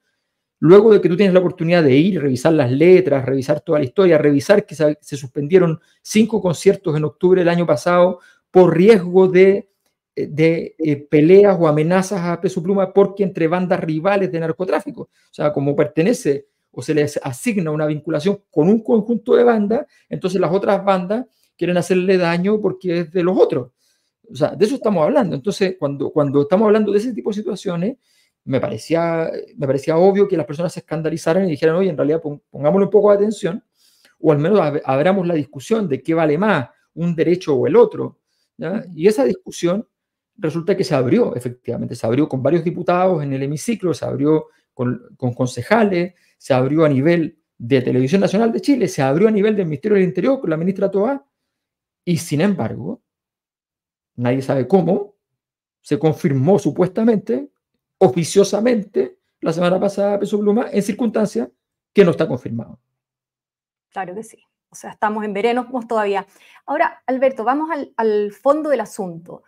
luego 0.59 0.91
de 0.91 0.99
que 0.99 1.07
tú 1.07 1.15
tienes 1.15 1.33
la 1.33 1.39
oportunidad 1.39 1.83
de 1.83 1.95
ir, 1.95 2.21
revisar 2.21 2.51
las 2.53 2.69
letras, 2.71 3.25
revisar 3.25 3.61
toda 3.61 3.79
la 3.79 3.85
historia, 3.85 4.17
revisar 4.17 4.65
que 4.65 4.75
se, 4.75 4.97
suspendieron 5.15 5.79
cinco 6.01 6.41
conciertos 6.41 6.97
en 6.97 7.05
octubre 7.05 7.41
del 7.41 7.49
año 7.49 7.65
pasado 7.65 8.19
por 8.51 8.75
riesgo 8.75 9.29
de, 9.29 9.69
de 10.15 10.75
eh, 10.77 10.97
peleas 10.97 11.57
o 11.57 11.67
amenazas 11.67 12.19
a 12.21 12.41
peso 12.41 12.61
pluma 12.61 12.91
porque 12.91 13.23
entre 13.23 13.47
bandas 13.47 13.79
rivales 13.79 14.29
de 14.29 14.39
narcotráfico. 14.39 15.03
O 15.03 15.33
sea, 15.33 15.53
como 15.53 15.75
pertenece 15.77 16.47
o 16.71 16.81
se 16.81 16.93
les 16.93 17.19
asigna 17.23 17.71
una 17.71 17.85
vinculación 17.85 18.41
con 18.49 18.69
un 18.69 18.83
conjunto 18.83 19.35
de 19.35 19.43
bandas, 19.43 19.85
entonces 20.07 20.39
las 20.39 20.51
otras 20.51 20.83
bandas 20.83 21.25
quieren 21.57 21.77
hacerle 21.77 22.17
daño 22.17 22.61
porque 22.61 23.01
es 23.01 23.11
de 23.11 23.23
los 23.23 23.37
otros. 23.37 23.71
O 24.31 24.35
sea, 24.35 24.49
de 24.55 24.65
eso 24.65 24.75
estamos 24.75 25.03
hablando. 25.03 25.35
Entonces, 25.35 25.75
cuando, 25.79 26.11
cuando 26.11 26.43
estamos 26.43 26.67
hablando 26.67 26.91
de 26.91 26.99
ese 26.99 27.13
tipo 27.13 27.31
de 27.31 27.35
situaciones, 27.35 27.97
me 28.45 28.59
parecía, 28.59 29.29
me 29.57 29.67
parecía 29.67 29.97
obvio 29.97 30.27
que 30.27 30.37
las 30.37 30.45
personas 30.45 30.73
se 30.73 30.79
escandalizaran 30.79 31.45
y 31.45 31.51
dijeran, 31.51 31.75
oye, 31.75 31.89
en 31.89 31.97
realidad 31.97 32.21
pongámosle 32.21 32.85
un 32.85 32.91
poco 32.91 33.09
de 33.09 33.17
atención, 33.17 33.63
o 34.19 34.31
al 34.31 34.39
menos 34.39 34.59
abramos 34.85 35.27
la 35.27 35.33
discusión 35.33 35.87
de 35.87 36.01
qué 36.01 36.13
vale 36.13 36.37
más, 36.37 36.69
un 36.93 37.15
derecho 37.15 37.55
o 37.55 37.67
el 37.67 37.75
otro. 37.75 38.19
Y 38.95 39.07
esa 39.07 39.23
discusión 39.25 39.87
resulta 40.37 40.75
que 40.75 40.83
se 40.83 40.95
abrió, 40.95 41.35
efectivamente, 41.35 41.95
se 41.95 42.05
abrió 42.05 42.27
con 42.27 42.41
varios 42.41 42.63
diputados 42.63 43.23
en 43.23 43.33
el 43.33 43.43
hemiciclo, 43.43 43.93
se 43.93 44.05
abrió 44.05 44.47
con, 44.73 45.01
con 45.17 45.33
concejales, 45.33 46.13
se 46.39 46.53
abrió 46.53 46.85
a 46.85 46.89
nivel 46.89 47.37
de 47.57 47.81
Televisión 47.81 48.21
Nacional 48.21 48.51
de 48.51 48.61
Chile, 48.61 48.87
se 48.87 49.03
abrió 49.03 49.27
a 49.27 49.31
nivel 49.31 49.55
del 49.55 49.65
Ministerio 49.65 49.95
del 49.95 50.05
Interior 50.05 50.39
con 50.39 50.49
la 50.49 50.57
ministra 50.57 50.89
Toa, 50.89 51.23
y 52.05 52.17
sin 52.17 52.41
embargo, 52.41 53.01
nadie 54.15 54.41
sabe 54.41 54.67
cómo, 54.67 55.15
se 55.81 55.99
confirmó 55.99 56.57
supuestamente, 56.57 57.51
oficiosamente, 57.97 59.19
la 59.41 59.53
semana 59.53 59.79
pasada 59.79 60.19
Peso 60.19 60.39
Pluma, 60.39 60.69
en 60.71 60.81
circunstancias 60.81 61.49
que 61.93 62.05
no 62.05 62.11
está 62.11 62.27
confirmado. 62.27 62.79
Claro 63.89 64.15
que 64.15 64.23
sí. 64.23 64.39
O 64.69 64.75
sea, 64.75 64.91
estamos 64.91 65.23
en 65.25 65.33
veremos 65.33 65.87
todavía. 65.87 66.25
Ahora, 66.65 67.01
Alberto, 67.07 67.43
vamos 67.43 67.69
al, 67.97 68.31
fondo 68.31 68.69
del 68.69 68.81
asunto. 68.81 69.43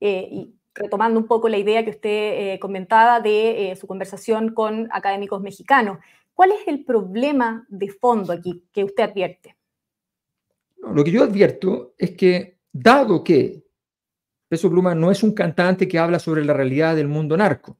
Eh, 0.00 0.28
y 0.30 0.54
retomando 0.74 1.20
un 1.20 1.26
poco 1.26 1.48
la 1.48 1.58
idea 1.58 1.84
que 1.84 1.90
usted 1.90 2.08
eh, 2.10 2.58
comentaba 2.58 3.20
de 3.20 3.70
eh, 3.70 3.76
su 3.76 3.86
conversación 3.86 4.52
con 4.54 4.88
académicos 4.90 5.40
mexicanos. 5.40 5.98
¿Cuál 6.34 6.52
es 6.52 6.66
el 6.66 6.84
problema 6.84 7.64
de 7.68 7.88
fondo 7.88 8.32
aquí 8.32 8.68
que 8.72 8.84
usted 8.84 9.04
advierte? 9.04 9.56
lo 10.92 11.02
que 11.04 11.10
yo 11.10 11.24
advierto 11.24 11.94
es 11.96 12.12
que, 12.12 12.58
dado 12.72 13.24
que 13.24 13.64
Peso 14.48 14.68
Pluma 14.70 14.94
no 14.94 15.10
es 15.10 15.22
un 15.22 15.32
cantante 15.32 15.88
que 15.88 15.98
habla 15.98 16.18
sobre 16.18 16.44
la 16.44 16.52
realidad 16.52 16.94
del 16.96 17.08
mundo 17.08 17.36
narco, 17.36 17.78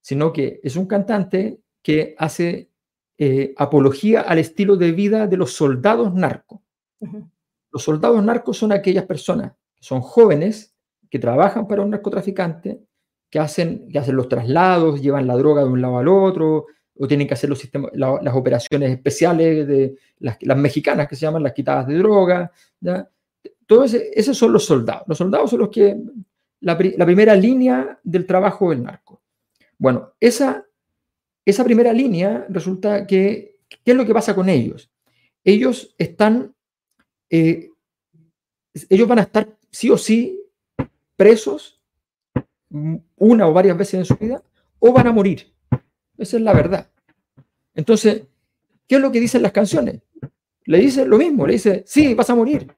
sino 0.00 0.32
que 0.32 0.60
es 0.62 0.76
un 0.76 0.86
cantante 0.86 1.60
que 1.82 2.14
hace 2.18 2.70
eh, 3.18 3.54
apología 3.56 4.22
al 4.22 4.38
estilo 4.38 4.76
de 4.76 4.92
vida 4.92 5.26
de 5.26 5.36
los 5.36 5.52
soldados 5.52 6.12
narcos. 6.14 6.60
Los 7.70 7.82
soldados 7.82 8.22
narcos 8.22 8.58
son 8.58 8.72
aquellas 8.72 9.06
personas 9.06 9.52
que 9.74 9.84
son 9.84 10.00
jóvenes, 10.00 10.74
que 11.10 11.18
trabajan 11.18 11.68
para 11.68 11.82
un 11.82 11.90
narcotraficante, 11.90 12.82
que 13.30 13.38
hacen, 13.38 13.88
que 13.88 13.98
hacen 13.98 14.16
los 14.16 14.28
traslados, 14.28 15.00
llevan 15.00 15.26
la 15.26 15.36
droga 15.36 15.62
de 15.62 15.68
un 15.68 15.80
lado 15.80 15.98
al 15.98 16.08
otro, 16.08 16.66
o 16.98 17.08
tienen 17.08 17.26
que 17.26 17.34
hacer 17.34 17.48
los 17.48 17.58
sistemas, 17.58 17.90
las 17.94 18.34
operaciones 18.34 18.90
especiales 18.90 19.66
de 19.66 19.96
las, 20.18 20.38
mexicanas 20.56 21.08
que 21.08 21.16
se 21.16 21.22
llaman 21.22 21.42
las 21.42 21.52
quitadas 21.52 21.86
de 21.86 21.96
droga. 21.96 22.52
Todos 23.66 23.94
esos 23.94 24.36
son 24.36 24.52
los 24.52 24.64
soldados. 24.64 25.04
Los 25.06 25.18
soldados 25.18 25.50
son 25.50 25.60
los 25.60 25.70
que, 25.70 25.96
la, 26.60 26.76
primera 26.76 27.34
línea 27.34 27.98
del 28.02 28.26
trabajo 28.26 28.70
del 28.70 28.82
narco. 28.82 29.20
Bueno, 29.78 30.12
esa, 30.20 30.64
esa 31.44 31.64
primera 31.64 31.92
línea 31.92 32.46
resulta 32.48 33.06
que, 33.06 33.58
¿qué 33.68 33.90
es 33.92 33.96
lo 33.96 34.06
que 34.06 34.14
pasa 34.14 34.34
con 34.34 34.48
ellos? 34.48 34.90
Ellos 35.44 35.94
están, 35.98 36.54
eh, 37.30 37.70
ellos 38.88 39.08
van 39.08 39.18
a 39.18 39.22
estar 39.22 39.56
sí 39.70 39.90
o 39.90 39.98
sí 39.98 40.40
presos 41.16 41.80
una 43.16 43.48
o 43.48 43.52
varias 43.52 43.76
veces 43.76 43.94
en 43.94 44.04
su 44.04 44.16
vida 44.16 44.42
o 44.78 44.92
van 44.92 45.06
a 45.08 45.12
morir. 45.12 45.51
Esa 46.22 46.36
es 46.36 46.42
la 46.42 46.52
verdad. 46.52 46.88
Entonces, 47.74 48.22
¿qué 48.86 48.94
es 48.96 49.00
lo 49.00 49.10
que 49.10 49.20
dicen 49.20 49.42
las 49.42 49.52
canciones? 49.52 50.00
Le 50.64 50.78
dice 50.78 51.04
lo 51.04 51.18
mismo, 51.18 51.46
le 51.46 51.54
dice, 51.54 51.82
sí, 51.86 52.14
vas 52.14 52.30
a 52.30 52.34
morir. 52.34 52.72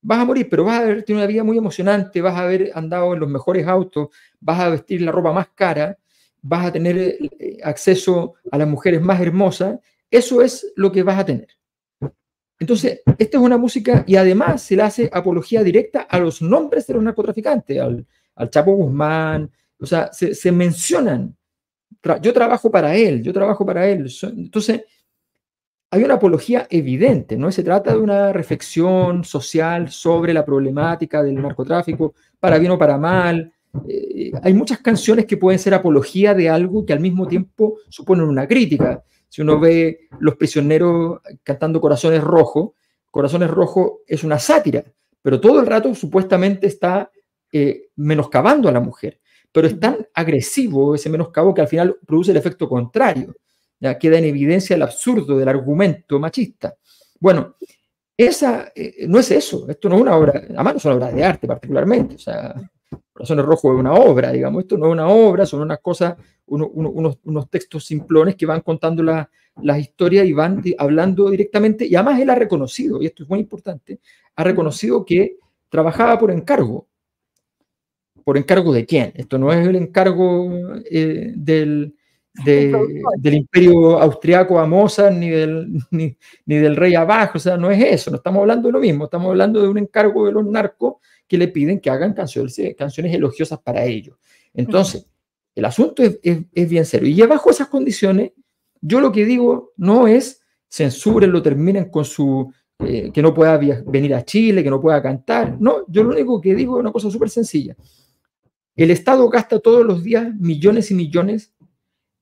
Vas 0.00 0.20
a 0.20 0.24
morir, 0.24 0.48
pero 0.48 0.64
vas 0.64 0.78
a 0.78 0.82
haber 0.82 1.04
una 1.08 1.26
vida 1.26 1.44
muy 1.44 1.58
emocionante, 1.58 2.20
vas 2.20 2.34
a 2.34 2.44
haber 2.44 2.70
andado 2.74 3.12
en 3.12 3.20
los 3.20 3.28
mejores 3.28 3.66
autos, 3.66 4.08
vas 4.40 4.60
a 4.60 4.70
vestir 4.70 5.02
la 5.02 5.12
ropa 5.12 5.32
más 5.32 5.48
cara, 5.54 5.98
vas 6.40 6.66
a 6.66 6.72
tener 6.72 6.96
eh, 6.96 7.58
acceso 7.62 8.34
a 8.50 8.56
las 8.56 8.68
mujeres 8.68 9.02
más 9.02 9.20
hermosas. 9.20 9.78
Eso 10.10 10.40
es 10.40 10.72
lo 10.76 10.90
que 10.92 11.02
vas 11.02 11.18
a 11.18 11.26
tener. 11.26 11.48
Entonces, 12.58 13.02
esta 13.18 13.36
es 13.36 13.44
una 13.44 13.58
música 13.58 14.04
y 14.06 14.16
además 14.16 14.62
se 14.62 14.76
le 14.76 14.82
hace 14.82 15.10
apología 15.12 15.62
directa 15.62 16.02
a 16.02 16.18
los 16.18 16.40
nombres 16.40 16.86
de 16.86 16.94
los 16.94 17.02
narcotraficantes, 17.02 17.78
al, 17.78 18.06
Chapo 18.50 18.72
Guzmán, 18.72 19.50
o 19.78 19.86
sea, 19.86 20.10
se, 20.12 20.52
mencionan. 20.52 21.35
Yo 22.22 22.32
trabajo 22.32 22.70
para 22.70 22.94
él, 22.94 23.22
yo 23.22 23.32
trabajo 23.32 23.64
para 23.64 23.88
él. 23.88 24.06
Entonces, 24.22 24.84
hay 25.90 26.04
una 26.04 26.14
apología 26.14 26.66
evidente, 26.70 27.36
¿no? 27.36 27.50
Se 27.52 27.62
trata 27.62 27.92
de 27.92 27.98
una 27.98 28.32
reflexión 28.32 29.24
social 29.24 29.90
sobre 29.90 30.34
la 30.34 30.44
problemática 30.44 31.22
del 31.22 31.40
narcotráfico, 31.40 32.14
para 32.40 32.58
bien 32.58 32.72
o 32.72 32.78
para 32.78 32.98
mal. 32.98 33.52
Eh, 33.88 34.32
hay 34.42 34.54
muchas 34.54 34.78
canciones 34.78 35.26
que 35.26 35.36
pueden 35.36 35.58
ser 35.58 35.74
apología 35.74 36.34
de 36.34 36.48
algo 36.48 36.84
que 36.84 36.92
al 36.92 37.00
mismo 37.00 37.26
tiempo 37.26 37.78
suponen 37.88 38.26
una 38.26 38.46
crítica. 38.46 39.02
Si 39.28 39.42
uno 39.42 39.60
ve 39.60 40.08
Los 40.18 40.36
Prisioneros 40.36 41.20
cantando 41.42 41.80
Corazones 41.80 42.22
Rojos, 42.22 42.70
Corazones 43.10 43.50
Rojos 43.50 43.92
es 44.06 44.24
una 44.24 44.38
sátira, 44.38 44.84
pero 45.22 45.40
todo 45.40 45.60
el 45.60 45.66
rato 45.66 45.94
supuestamente 45.94 46.66
está 46.66 47.10
eh, 47.52 47.88
menoscabando 47.96 48.68
a 48.68 48.72
la 48.72 48.80
mujer. 48.80 49.20
Pero 49.52 49.66
es 49.66 49.78
tan 49.80 50.06
agresivo 50.14 50.94
ese 50.94 51.08
menoscabo 51.08 51.54
que 51.54 51.62
al 51.62 51.68
final 51.68 51.96
produce 52.06 52.30
el 52.30 52.36
efecto 52.36 52.68
contrario. 52.68 53.34
Ya 53.80 53.98
queda 53.98 54.18
en 54.18 54.24
evidencia 54.24 54.76
el 54.76 54.82
absurdo 54.82 55.38
del 55.38 55.48
argumento 55.48 56.18
machista. 56.18 56.74
Bueno, 57.20 57.56
esa 58.16 58.72
eh, 58.74 59.06
no 59.08 59.18
es 59.18 59.30
eso, 59.30 59.68
esto 59.68 59.88
no 59.88 59.96
es 59.96 60.02
una 60.02 60.16
obra, 60.16 60.32
además 60.36 60.74
no 60.74 60.78
es 60.78 60.84
una 60.86 60.94
obra 60.94 61.12
de 61.12 61.24
arte 61.24 61.46
particularmente, 61.46 62.14
o 62.14 62.18
sea, 62.18 62.54
Corazones 63.12 63.44
Rojos 63.44 63.74
es 63.74 63.80
una 63.80 63.92
obra, 63.92 64.32
digamos, 64.32 64.62
esto 64.62 64.78
no 64.78 64.86
es 64.86 64.92
una 64.92 65.08
obra, 65.08 65.44
son 65.44 65.60
unas 65.60 65.80
cosas, 65.80 66.16
unos, 66.46 67.50
textos 67.50 67.84
simplones 67.84 68.36
que 68.36 68.46
van 68.46 68.60
contando 68.60 69.02
las 69.02 69.78
historias 69.78 70.26
y 70.26 70.32
van 70.32 70.62
hablando 70.78 71.28
directamente, 71.28 71.86
y 71.86 71.94
además 71.94 72.20
él 72.20 72.30
ha 72.30 72.34
reconocido, 72.34 73.02
y 73.02 73.06
esto 73.06 73.22
es 73.22 73.28
muy 73.28 73.40
importante, 73.40 74.00
ha 74.34 74.44
reconocido 74.44 75.04
que 75.04 75.36
trabajaba 75.68 76.18
por 76.18 76.30
encargo. 76.30 76.86
¿Por 78.26 78.36
encargo 78.36 78.72
de 78.72 78.84
quién? 78.84 79.12
Esto 79.14 79.38
no 79.38 79.52
es 79.52 79.64
el 79.64 79.76
encargo 79.76 80.50
eh, 80.90 81.32
del, 81.36 81.94
del 82.44 83.34
imperio 83.34 84.00
austriaco 84.00 84.58
a 84.58 84.66
Mozart 84.66 85.14
ni 85.14 85.30
del, 85.30 85.78
ni, 85.92 86.16
del 86.44 86.74
rey 86.74 86.96
abajo, 86.96 87.38
o 87.38 87.38
sea, 87.38 87.56
no 87.56 87.70
es 87.70 87.80
eso, 87.80 88.10
no 88.10 88.16
estamos 88.16 88.40
hablando 88.40 88.66
de 88.66 88.72
lo 88.72 88.80
mismo, 88.80 89.04
estamos 89.04 89.28
hablando 89.28 89.62
de 89.62 89.68
un 89.68 89.78
encargo 89.78 90.26
de 90.26 90.32
los 90.32 90.44
narcos 90.44 90.94
que 91.28 91.38
le 91.38 91.46
piden 91.46 91.78
que 91.78 91.88
hagan 91.88 92.14
canciones, 92.14 92.60
canciones 92.76 93.14
elogiosas 93.14 93.60
para 93.60 93.84
ellos. 93.84 94.16
Entonces, 94.52 95.06
el 95.54 95.64
asunto 95.64 96.02
es, 96.02 96.68
bien 96.68 96.84
serio. 96.84 97.08
Y 97.08 97.28
bajo 97.28 97.48
esas 97.48 97.68
condiciones, 97.68 98.32
yo 98.80 99.00
lo 99.00 99.12
que 99.12 99.24
digo 99.24 99.72
no 99.76 100.08
es 100.08 100.42
lo 101.28 101.42
terminen 101.42 101.90
con 101.90 102.04
su, 102.04 102.52
eh, 102.80 103.12
que 103.14 103.22
no 103.22 103.32
pueda 103.32 103.56
venir 103.56 104.16
a 104.16 104.24
Chile, 104.24 104.64
que 104.64 104.70
no 104.70 104.80
pueda 104.80 105.00
cantar. 105.00 105.56
No, 105.60 105.84
yo 105.86 106.02
lo 106.02 106.10
único 106.10 106.40
que 106.40 106.56
digo 106.56 106.76
es 106.76 106.80
una 106.80 106.90
cosa 106.90 107.08
súper 107.08 107.30
sencilla. 107.30 107.76
El 108.76 108.90
Estado 108.90 109.28
gasta 109.28 109.58
todos 109.58 109.84
los 109.84 110.04
días 110.04 110.34
millones 110.34 110.90
y 110.90 110.94
millones 110.94 111.54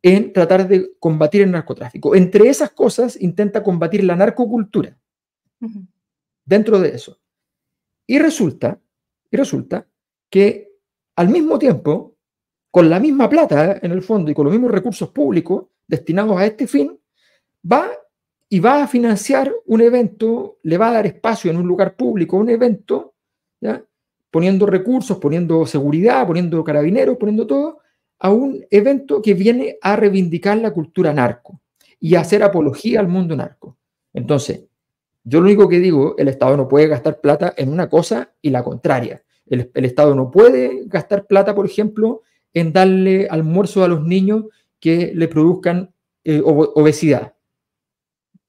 en 0.02 0.32
tratar 0.32 0.68
de 0.68 0.92
combatir 0.99 1.42
el 1.42 1.50
narcotráfico. 1.50 2.14
Entre 2.14 2.49
esas 2.49 2.70
cosas, 2.70 3.20
intenta 3.20 3.62
combatir 3.62 4.04
la 4.04 4.16
narcocultura. 4.16 4.96
Dentro 6.44 6.78
de 6.78 6.90
eso. 6.90 7.18
Y 8.06 8.18
resulta 8.18 8.80
y 9.30 9.37
resulta 9.37 9.88
que 10.30 10.70
al 11.16 11.28
mismo 11.28 11.58
tiempo, 11.58 12.16
con 12.70 12.88
la 12.88 13.00
misma 13.00 13.28
plata 13.28 13.78
en 13.82 13.90
el 13.90 14.02
fondo 14.02 14.30
y 14.30 14.34
con 14.34 14.44
los 14.44 14.52
mismos 14.52 14.70
recursos 14.70 15.08
públicos 15.11 15.66
destinados 15.88 16.38
a 16.38 16.46
este 16.46 16.66
fin, 16.66 17.00
va 17.70 17.90
y 18.49 18.61
va 18.61 18.84
a 18.84 18.87
financiar 18.87 19.52
un 19.66 19.80
evento, 19.80 20.58
le 20.62 20.78
va 20.78 20.90
a 20.90 20.92
dar 20.92 21.06
espacio 21.06 21.50
en 21.50 21.56
un 21.56 21.66
lugar 21.66 21.96
público, 21.96 22.37
un 22.37 22.49
evento, 22.49 23.14
¿ya? 23.61 23.84
Poniendo 24.35 24.67
recursos, 24.67 25.19
poniendo 25.19 25.64
seguridad, 25.64 26.26
poniendo 26.26 26.64
carabineros, 26.64 27.19
poniendo 27.19 27.47
todo, 27.47 27.79
a 28.19 28.31
un 28.31 28.67
evento 28.69 29.23
que 29.23 29.33
viene 29.33 29.79
a 29.81 29.95
reivindicar 29.95 30.59
la 30.59 30.73
cultura 30.73 31.14
narco 31.14 31.61
y 32.00 32.17
a 32.17 32.23
hacer 32.23 32.43
apología 32.43 32.99
al 32.99 33.07
mundo 33.07 33.37
narco. 33.37 33.76
Entonces, 34.12 34.64
yo 35.23 35.38
lo 35.38 35.47
único 35.47 35.69
que 35.69 35.79
digo, 35.79 36.17
el 36.19 36.26
Estado 36.26 36.57
no 36.57 36.67
puede 36.67 36.88
gastar 36.88 37.21
plata 37.21 37.55
en 37.57 37.69
una 37.69 37.88
cosa 37.88 38.33
y 38.43 38.50
la 38.50 38.64
contraria. 38.64 39.23
El, 39.47 39.71
Estado 39.73 40.17
no 40.17 40.33
puede 40.33 40.83
gastar 40.87 41.29
plata, 41.29 41.55
por 41.55 41.67
ejemplo, 41.67 42.23
en 42.53 42.73
darle 42.73 43.29
almuerzo 43.31 43.85
a 43.85 43.88
los 43.88 44.03
niños 44.03 44.47
que 44.81 45.12
le 45.14 45.29
produzcan 45.29 45.95
eh, 46.25 46.43
obesidad. 46.45 47.34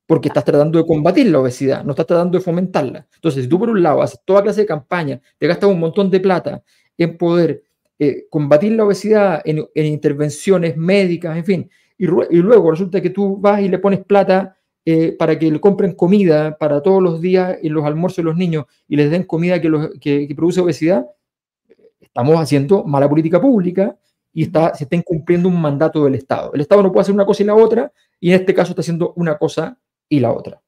Porque 0.05 0.27
estás 0.27 0.45
tratando 0.45 0.77
de 0.77 0.85
combatir 0.85 1.27
la 1.31 1.39
obesidad, 1.39 1.83
no 1.83 1.91
estás 1.91 2.05
tratando 2.05 2.37
de 2.37 2.43
fomentarla. 2.43 3.07
Entonces, 3.15 3.43
si 3.43 3.49
tú 3.49 3.57
por 3.57 3.69
un 3.69 3.81
lado 3.81 4.01
haces 4.01 4.19
toda 4.23 4.43
clase 4.43 4.61
de 4.61 4.67
campaña, 4.67 5.19
te 5.37 5.47
gastas 5.47 5.69
un 5.69 5.79
montón 5.79 6.11
de 6.11 6.19
plata 6.19 6.63
en 6.97 7.17
poder 7.17 7.63
eh, 7.97 8.27
combatir 8.29 8.73
la 8.73 8.85
obesidad 8.85 9.41
en, 9.45 9.67
intervenciones 9.73 10.77
médicas, 10.77 11.37
en 11.37 11.45
fin, 11.45 11.69
y, 11.97 12.05
y, 12.05 12.37
luego 12.41 12.71
resulta 12.71 13.01
que 13.01 13.09
tú 13.09 13.37
vas 13.37 13.61
y 13.61 13.69
le 13.69 13.79
pones 13.79 14.03
plata 14.03 14.57
eh, 14.87 15.13
para 15.17 15.39
que 15.39 15.49
le 15.49 15.59
compren 15.59 15.93
comida 15.93 16.57
para 16.59 16.79
todos 16.79 17.01
los 17.01 17.19
días 17.19 17.57
en 17.63 17.73
los 17.73 17.83
almuerzos 17.85 18.17
de 18.17 18.23
los 18.23 18.35
niños 18.35 18.65
y 18.87 18.95
les 18.95 19.09
den 19.09 19.23
comida 19.23 19.59
que, 19.59 20.31
produce 20.35 20.61
obesidad, 20.61 21.07
estamos 21.99 22.39
haciendo 22.39 22.83
mala 22.83 23.09
política 23.09 23.41
pública 23.41 23.97
y 24.31 24.43
está, 24.43 24.75
se 24.75 24.83
está 24.83 24.95
incumpliendo 24.95 25.49
un 25.49 25.59
mandato 25.59 26.05
del 26.05 26.13
Estado. 26.13 26.51
El 26.53 26.61
Estado 26.61 26.83
no 26.83 26.91
puede 26.91 27.01
hacer 27.01 27.15
una 27.15 27.25
cosa 27.25 27.41
y 27.41 27.45
la 27.47 27.55
otra, 27.55 27.91
y 28.19 28.29
en 28.29 28.41
este 28.41 28.53
caso 28.53 28.73
está 28.73 28.81
haciendo 28.81 29.13
una 29.15 29.39
cosa 29.39 29.75
y 30.09 30.19
la 30.19 30.31
otra. 30.31 30.61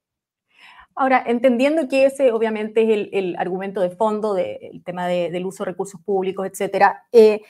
Ahora, 0.95 1.23
entendiendo 1.27 1.87
que 1.87 2.05
ese 2.05 2.31
obviamente 2.31 2.81
es 2.81 3.09
el, 3.11 3.35
argumento 3.37 3.81
de 3.81 3.91
fondo 3.91 4.33
del 4.33 4.81
tema 4.83 5.07
del 5.07 5.45
uso 5.45 5.63
de 5.63 5.71
recursos 5.71 6.01
públicos, 6.01 6.47
etcétera, 6.47 7.03
eh, 7.11 7.41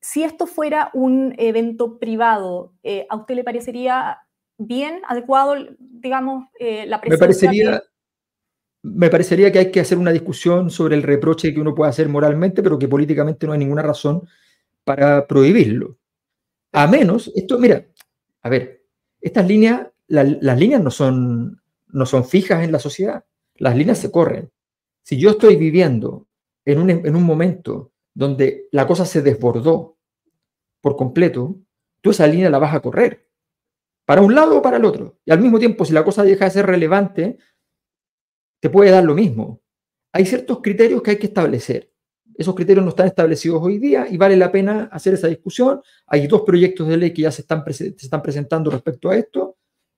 si 0.00 0.22
esto 0.22 0.46
fuera 0.46 0.90
un 0.94 1.34
evento 1.36 1.98
privado, 1.98 2.72
eh, 2.82 3.06
¿a 3.10 3.16
usted 3.16 3.34
le 3.34 3.44
parecería 3.44 4.18
bien, 4.56 5.02
adecuado, 5.08 5.56
digamos, 5.78 6.46
eh, 6.58 6.86
la 6.86 7.00
presencia? 7.00 7.50
Me 7.50 7.58
parecería, 7.58 7.82
me 8.82 9.10
parecería 9.10 9.52
que 9.52 9.58
hay 9.58 9.70
que 9.70 9.80
hacer 9.80 9.98
una 9.98 10.12
discusión 10.12 10.70
sobre 10.70 10.94
el 10.94 11.02
reproche 11.02 11.52
que 11.52 11.60
uno 11.60 11.74
puede 11.74 11.90
hacer 11.90 12.08
moralmente, 12.08 12.62
pero 12.62 12.78
que 12.78 12.88
políticamente 12.88 13.46
no 13.46 13.52
hay 13.52 13.58
ninguna 13.58 13.82
razón 13.82 14.26
para 14.84 15.26
prohibirlo. 15.26 15.98
A 16.72 16.86
menos, 16.86 17.32
esto, 17.34 17.58
mira, 17.58 17.84
a 18.42 18.48
ver, 18.48 18.84
estas 19.20 19.46
líneas, 19.46 19.88
las 20.08 20.58
líneas 20.58 20.82
no 20.82 20.90
son, 20.90 21.62
no 21.88 22.06
son 22.06 22.24
fijas 22.24 22.64
en 22.64 22.72
la 22.72 22.78
sociedad, 22.78 23.24
las 23.56 23.76
líneas 23.76 23.98
se 23.98 24.10
corren. 24.10 24.50
Si 25.02 25.18
yo 25.18 25.30
estoy 25.30 25.56
viviendo 25.56 26.28
en 26.64 26.78
un, 26.78 26.90
en 26.90 27.16
un 27.16 27.22
momento 27.22 27.92
donde 28.14 28.68
la 28.72 28.86
cosa 28.86 29.04
se 29.04 29.22
desbordó 29.22 29.98
por 30.80 30.96
completo, 30.96 31.56
tú 32.00 32.10
esa 32.10 32.26
línea 32.26 32.50
la 32.50 32.58
vas 32.58 32.74
a 32.74 32.80
correr 32.80 33.26
para 34.06 34.22
un 34.22 34.34
lado 34.34 34.58
o 34.58 34.62
para 34.62 34.78
el 34.78 34.84
otro. 34.84 35.18
Y 35.24 35.32
al 35.32 35.40
mismo 35.40 35.58
tiempo, 35.58 35.84
si 35.84 35.92
la 35.92 36.04
cosa 36.04 36.22
deja 36.22 36.46
de 36.46 36.50
ser 36.52 36.64
relevante, 36.64 37.38
te 38.60 38.70
puede 38.70 38.90
dar 38.90 39.04
lo 39.04 39.14
mismo. 39.14 39.60
Hay 40.12 40.24
ciertos 40.24 40.60
criterios 40.62 41.02
que 41.02 41.10
hay 41.10 41.18
que 41.18 41.26
establecer. 41.26 41.92
Esos 42.38 42.54
criterios 42.54 42.84
no 42.84 42.90
están 42.90 43.08
establecidos 43.08 43.60
hoy 43.62 43.78
día 43.78 44.06
y 44.08 44.16
vale 44.16 44.36
la 44.36 44.52
pena 44.52 44.88
hacer 44.92 45.14
esa 45.14 45.26
discusión. 45.26 45.82
Hay 46.06 46.26
dos 46.28 46.42
proyectos 46.42 46.86
de 46.88 46.96
ley 46.96 47.12
que 47.12 47.22
ya 47.22 47.32
se 47.32 47.42
están, 47.42 47.64
se 47.72 47.88
están 47.88 48.22
presentando 48.22 48.70
respecto 48.70 49.10
a 49.10 49.16
esto. 49.16 49.55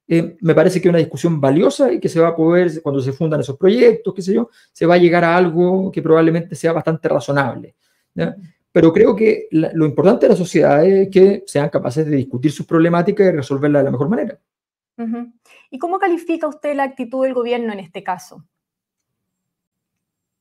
Eh, 0.09 0.37
me 0.41 0.55
parece 0.55 0.81
que 0.81 0.89
es 0.89 0.91
una 0.91 0.99
discusión 0.99 1.41
valiosa 1.41 1.93
y 1.93 2.01
que 2.01 2.09
se 2.09 2.19
va 2.19 2.29
a 2.29 2.37
poder, 2.37 2.83
cuando 2.83 3.01
se 3.01 3.13
fundan 3.13 3.41
esos 3.41 3.57
proyectos, 3.57 4.15
qué 4.15 4.23
sé 4.23 4.33
yo, 4.33 4.49
se 4.73 4.87
va 4.87 4.95
a 4.95 4.99
llegar 4.99 5.23
a 5.23 5.37
algo 5.37 5.93
que 5.93 6.03
probablemente 6.03 6.57
sea 6.57 6.73
bastante 6.73 7.09
razonable. 7.09 7.75
¿ya? 8.15 8.35
pero 8.73 8.93
creo 8.93 9.15
que 9.15 9.49
lo 9.51 9.87
importante 9.87 10.27
de 10.27 10.31
la 10.31 10.37
sociedad 10.37 10.85
es 10.85 11.09
que 11.11 11.43
sean 11.47 11.69
capaces 11.69 12.07
de 12.07 12.17
discutir 12.17 12.53
sus 12.53 12.65
problemáticas 12.67 13.27
y 13.27 13.31
resolverlas 13.33 13.81
de 13.81 13.85
la 13.85 13.91
mejor 13.91 14.09
manera. 14.09 14.39
¿Y 15.71 15.79
cómo 15.79 15.99
califica 15.99 16.49
usted 16.49 16.75
la 16.75 16.85
actitud 16.85 17.25
del 17.25 17.35
gobierno 17.35 17.73
en 17.73 17.81
este 17.81 18.03
caso? 18.03 18.45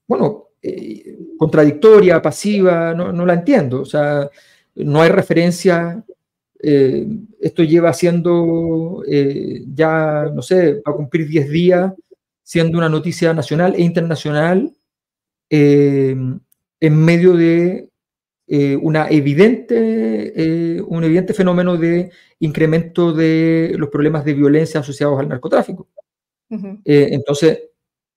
bueno, 0.08 0.50
eh, 0.62 1.18
contradictoria, 1.38 2.22
pasiva, 2.22 2.94
no, 2.94 3.12
no, 3.12 3.26
la 3.26 3.34
entiendo. 3.34 3.82
O 3.82 3.86
sea, 3.86 4.30
no 4.76 5.02
hay 5.02 5.10
referencia. 5.10 6.04
Eh, 6.62 7.08
esto 7.40 7.64
lleva 7.64 7.94
siendo 7.94 9.04
ya, 9.74 10.32
no 10.34 10.42
sé, 10.42 10.76
va 10.76 10.92
a 10.92 10.96
cumplir 10.96 11.28
10 11.28 11.50
días 11.50 11.94
siendo 12.44 12.78
una 12.78 12.90
noticia 12.90 13.34
nacional 13.34 13.76
e 13.76 13.82
internacional 13.82 14.74
en 15.50 16.42
medio 16.82 17.34
de 17.34 17.90
una 18.82 19.10
evidente, 19.10 20.82
un 20.88 21.04
evidente 21.04 21.34
fenómeno 21.34 21.78
de 21.78 22.10
incremento 22.40 23.14
de 23.14 23.76
los 23.78 23.90
problemas 23.90 24.26
de 24.26 24.34
violencia 24.34 24.80
asociados 24.80 25.20
al 25.20 25.30
narcotráfico. 25.30 25.88
entonces, 26.86 27.60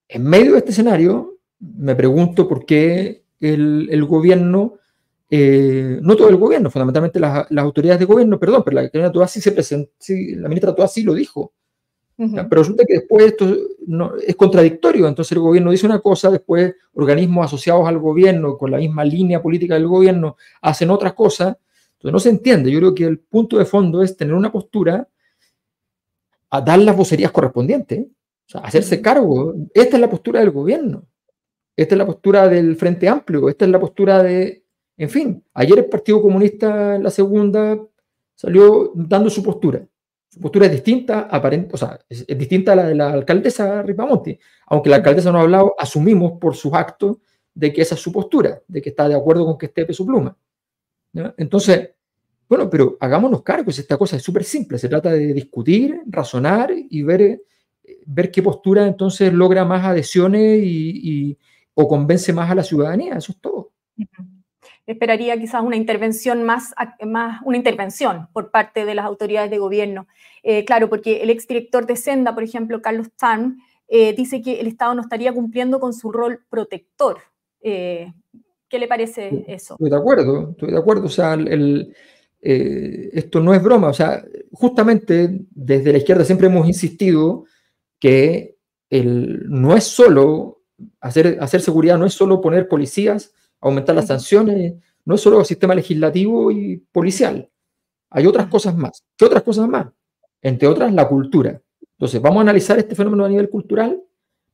en 0.08 0.24
medio 0.24 0.52
de 0.52 0.58
este 0.58 0.70
escenario, 0.70 1.38
me 1.60 1.94
pregunto 1.94 2.48
por 2.48 2.64
qué 2.66 3.22
el, 3.40 4.04
gobierno, 4.04 4.78
eh, 5.32 6.00
no 6.02 6.16
todo 6.16 6.28
el 6.28 6.36
gobierno, 6.36 6.70
fundamentalmente 6.70 7.20
las, 7.20 7.46
autoridades 7.58 8.00
de 8.00 8.04
gobierno, 8.04 8.40
perdón, 8.40 8.62
pero 8.64 8.74
la 8.74 8.80
ministra 8.80 9.12
Toasi 9.12 9.40
se 9.40 9.52
presentó, 9.52 9.92
la 10.08 10.48
ministra 10.48 10.74
Toasi 10.74 11.04
lo 11.04 11.14
dijo. 11.14 11.52
Pero 12.16 12.46
resulta 12.50 12.84
que 12.86 12.98
después 12.98 13.24
esto 13.24 13.56
no, 13.86 14.12
es 14.16 14.36
contradictorio, 14.36 15.08
entonces 15.08 15.32
el 15.32 15.38
gobierno 15.38 15.70
dice 15.70 15.86
una 15.86 16.00
cosa, 16.00 16.30
después 16.30 16.74
organismos 16.92 17.46
asociados 17.46 17.88
al 17.88 17.98
gobierno, 17.98 18.58
con 18.58 18.70
la 18.70 18.76
misma 18.76 19.04
línea 19.04 19.40
política 19.40 19.72
del 19.72 19.86
gobierno, 19.86 20.36
hacen 20.60 20.90
otras 20.90 21.14
cosas, 21.14 21.56
entonces 21.92 22.12
no 22.12 22.18
se 22.18 22.28
entiende. 22.28 22.70
Yo 22.70 22.78
creo 22.78 22.94
que 22.94 23.04
el 23.04 23.20
punto 23.20 23.56
de 23.56 23.64
fondo 23.64 24.02
es 24.02 24.18
tener 24.18 24.34
una 24.34 24.52
postura 24.52 25.08
a 26.50 26.60
dar 26.60 26.78
las 26.80 26.94
vocerías 26.94 27.30
correspondientes, 27.30 28.00
o 28.00 28.50
sea, 28.50 28.60
hacerse 28.62 29.00
cargo. 29.00 29.54
Esta 29.72 29.96
es 29.96 30.00
la 30.00 30.10
postura 30.10 30.40
del 30.40 30.50
gobierno. 30.50 31.06
Esta 31.74 31.94
es 31.94 31.98
la 31.98 32.06
postura 32.06 32.48
del 32.48 32.76
Frente 32.76 33.08
Amplio, 33.08 33.48
esta 33.48 33.64
es 33.64 33.70
la 33.70 33.80
postura 33.80 34.22
de, 34.22 34.59
en 35.00 35.08
fin, 35.08 35.42
ayer 35.54 35.78
el 35.78 35.86
Partido 35.86 36.20
Comunista 36.20 36.96
en 36.96 37.02
la 37.02 37.10
segunda 37.10 37.78
salió 38.34 38.92
dando 38.94 39.30
su 39.30 39.42
postura. 39.42 39.82
Su 40.28 40.38
postura 40.40 40.66
es 40.66 40.72
distinta, 40.72 41.20
aparente, 41.20 41.70
o 41.72 41.78
sea, 41.78 41.98
es, 42.06 42.26
distinta 42.26 42.74
a 42.74 42.76
la 42.76 42.84
de 42.86 42.94
la 42.94 43.10
alcaldesa 43.10 43.80
Ripamonti. 43.80 44.38
Aunque 44.66 44.90
la 44.90 44.96
alcaldesa 44.96 45.32
no 45.32 45.38
ha 45.38 45.42
hablado, 45.42 45.74
asumimos 45.78 46.32
por 46.38 46.54
sus 46.54 46.74
actos 46.74 47.16
de 47.54 47.72
que 47.72 47.80
esa 47.80 47.94
es 47.94 48.00
su 48.02 48.12
postura, 48.12 48.62
de 48.68 48.82
que 48.82 48.90
está 48.90 49.08
de 49.08 49.14
acuerdo 49.14 49.46
con 49.46 49.56
que 49.56 49.66
esté 49.66 49.86
peso 49.86 50.04
pluma. 50.04 50.36
Entonces, 51.38 51.92
bueno, 52.46 52.68
pero 52.68 52.98
hagámonos 53.00 53.42
cargos, 53.42 53.78
esta 53.78 53.96
cosa 53.96 54.16
es 54.16 54.22
súper 54.22 54.44
simple, 54.44 54.76
se 54.76 54.90
trata 54.90 55.12
de 55.12 55.32
discutir, 55.32 56.02
razonar 56.08 56.74
y 56.74 57.02
ver, 57.02 57.40
ver 58.04 58.30
qué 58.30 58.42
postura 58.42 58.86
entonces 58.86 59.32
logra 59.32 59.64
más 59.64 59.82
adhesiones 59.82 60.60
y, 60.62 61.38
o 61.72 61.88
convence 61.88 62.34
más 62.34 62.50
a 62.50 62.54
la 62.54 62.62
ciudadanía, 62.62 63.14
eso 63.14 63.32
es 63.32 63.38
todo. 63.40 63.72
Esperaría 64.90 65.38
quizás 65.38 65.62
una 65.62 65.76
intervención 65.76 66.42
más, 66.42 66.74
más 67.06 67.40
una 67.44 67.56
intervención 67.56 68.26
por 68.32 68.50
parte 68.50 68.84
de 68.84 68.96
las 68.96 69.04
autoridades 69.04 69.48
de 69.48 69.58
gobierno. 69.58 70.08
Eh, 70.42 70.64
claro, 70.64 70.88
porque 70.88 71.22
el 71.22 71.30
exdirector 71.30 71.86
de 71.86 71.94
Senda, 71.94 72.34
por 72.34 72.42
ejemplo, 72.42 72.82
Carlos 72.82 73.08
Tan, 73.16 73.58
eh, 73.86 74.14
dice 74.14 74.42
que 74.42 74.58
el 74.58 74.66
Estado 74.66 74.94
no 74.94 75.02
estaría 75.02 75.32
cumpliendo 75.32 75.78
con 75.78 75.92
su 75.92 76.10
rol 76.10 76.40
protector. 76.50 77.18
Eh, 77.60 78.12
¿Qué 78.68 78.78
le 78.80 78.88
parece 78.88 79.44
eso? 79.46 79.74
Estoy 79.74 79.90
de 79.90 79.96
acuerdo, 79.96 80.50
estoy 80.50 80.72
de 80.72 80.78
acuerdo. 80.78 81.06
O 81.06 81.08
sea, 81.08 81.34
el, 81.34 81.94
esto 82.40 83.38
no 83.38 83.54
es 83.54 83.62
broma. 83.62 83.88
O 83.88 83.94
sea, 83.94 84.24
justamente 84.50 85.40
desde 85.50 85.92
la 85.92 85.98
izquierda 85.98 86.24
siempre 86.24 86.48
hemos 86.48 86.66
insistido 86.66 87.44
que 88.00 88.56
el, 88.88 89.48
no 89.48 89.76
es 89.76 89.84
solo 89.84 90.62
hacer, 91.00 91.38
hacer 91.40 91.60
seguridad 91.60 91.96
no 91.96 92.06
es 92.06 92.14
solo 92.14 92.40
poner 92.40 92.66
policías, 92.66 93.32
aumentar 93.60 93.94
las 93.94 94.06
sanciones, 94.06 94.74
no 95.04 95.14
es 95.14 95.20
solo 95.20 95.44
sistema 95.44 95.74
legislativo 95.74 96.50
y 96.50 96.76
policial. 96.92 97.48
Hay 98.10 98.26
otras 98.26 98.48
cosas 98.48 98.76
más. 98.76 99.04
¿Qué 99.16 99.24
otras 99.24 99.42
cosas 99.42 99.68
más? 99.68 99.86
Entre 100.42 100.66
otras, 100.68 100.92
la 100.92 101.06
cultura. 101.08 101.60
Entonces, 101.92 102.20
vamos 102.20 102.38
a 102.38 102.40
analizar 102.42 102.78
este 102.78 102.94
fenómeno 102.94 103.24
a 103.24 103.28
nivel 103.28 103.48
cultural. 103.48 104.02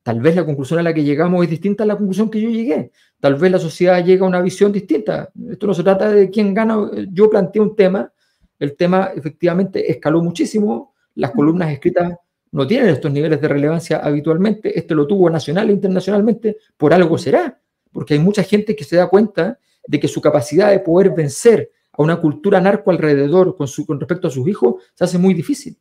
Tal 0.03 0.21
vez 0.21 0.35
la 0.35 0.45
conclusión 0.45 0.79
a 0.79 0.83
la 0.83 0.93
que 0.93 1.03
llegamos 1.03 1.43
es 1.43 1.49
distinta 1.49 1.83
a 1.83 1.87
la 1.87 1.97
conclusión 1.97 2.29
que 2.29 2.41
yo 2.41 2.49
llegué. 2.49 2.91
Tal 3.19 3.35
vez 3.35 3.51
la 3.51 3.59
sociedad 3.59 4.03
llega 4.03 4.25
a 4.25 4.29
una 4.29 4.41
visión 4.41 4.71
distinta. 4.71 5.29
Esto 5.49 5.67
no 5.67 5.73
se 5.73 5.83
trata 5.83 6.11
de 6.11 6.29
quién 6.29 6.53
gana. 6.53 6.89
Yo 7.11 7.29
planteé 7.29 7.61
un 7.61 7.75
tema. 7.75 8.11
El 8.59 8.75
tema 8.75 9.11
efectivamente 9.15 9.91
escaló 9.91 10.21
muchísimo. 10.21 10.93
Las 11.15 11.31
columnas 11.31 11.71
escritas 11.71 12.13
no 12.51 12.65
tienen 12.65 12.89
estos 12.89 13.11
niveles 13.11 13.41
de 13.41 13.47
relevancia 13.47 13.97
habitualmente, 13.97 14.77
este 14.77 14.95
lo 14.95 15.05
tuvo 15.05 15.29
nacional 15.29 15.69
e 15.69 15.73
internacionalmente, 15.73 16.57
por 16.77 16.93
algo 16.93 17.17
será, 17.17 17.59
porque 17.97 18.13
hay 18.13 18.19
mucha 18.19 18.43
gente 18.43 18.75
que 18.75 18.83
se 18.83 18.95
da 18.95 19.09
cuenta 19.09 19.57
de 19.87 19.99
que 19.99 20.07
su 20.07 20.21
capacidad 20.21 20.69
de 20.69 20.77
poder 20.77 21.15
vencer 21.15 21.71
a 21.91 22.03
una 22.03 22.21
cultura 22.21 22.61
narco 22.61 22.91
alrededor 22.91 23.55
con, 23.55 23.67
su, 23.67 23.87
con 23.87 23.99
respecto 23.99 24.27
a 24.27 24.29
sus 24.29 24.47
hijos 24.47 24.83
se 24.93 25.03
hace 25.03 25.17
muy 25.17 25.33
difícil. 25.33 25.79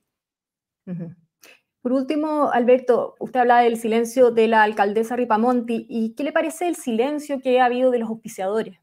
Por 1.83 1.93
último, 1.93 2.51
Alberto, 2.51 3.17
usted 3.21 3.41
habla 3.41 3.61
del 3.61 3.77
silencio 3.77 4.31
de 4.31 4.49
la 4.49 4.63
alcaldesa 4.63 5.15
Ripamonti, 5.15 5.85
¿y 5.91 6.15
qué 6.15 6.25
le 6.25 6.33
parece 6.33 6.69
el 6.69 6.77
silencio 6.77 7.39
que 7.43 7.61
ha 7.61 7.67
habido 7.67 7.91
de 7.91 7.99
los 7.99 8.09
auspiciadores? 8.09 8.79